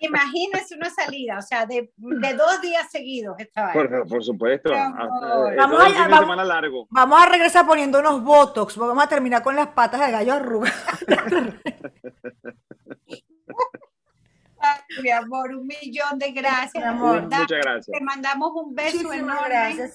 [0.00, 4.72] Imagínese una salida, o sea, de, dos días seguidos esta por, por, supuesto.
[4.74, 4.90] Ah,
[5.56, 6.86] vamos, a, vamos, largo.
[6.90, 11.04] vamos a regresar poniendo unos botox, vamos a terminar con las patas de gallo arrugadas.
[15.00, 17.22] mi amor, un millón de gracias, amor.
[17.22, 17.86] Muchas gracias.
[17.86, 19.48] Te mandamos un beso enorme.
[19.48, 19.94] Gracias.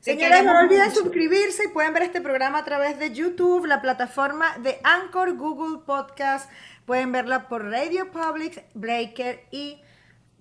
[0.00, 4.58] Señores, no olviden suscribirse y pueden ver este programa a través de YouTube, la plataforma
[4.58, 6.50] de Anchor, Google Podcast.
[6.86, 9.80] Pueden verla por Radio Public, Breaker y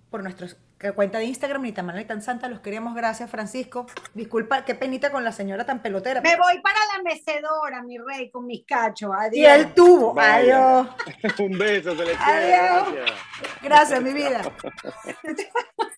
[0.10, 0.58] por nuestros
[0.95, 3.86] cuenta de Instagram, ni tan mala ni tan santa, los queremos, gracias Francisco.
[4.13, 6.21] Disculpa, qué penita con la señora tan pelotera.
[6.21, 9.11] Me voy para la mecedora, mi rey, con mis cachos.
[9.15, 9.36] Adiós.
[9.36, 10.88] Y el tubo, adiós.
[11.39, 12.93] Un beso, se le Adiós.
[12.93, 13.19] Gracias.
[13.61, 14.41] gracias, mi vida.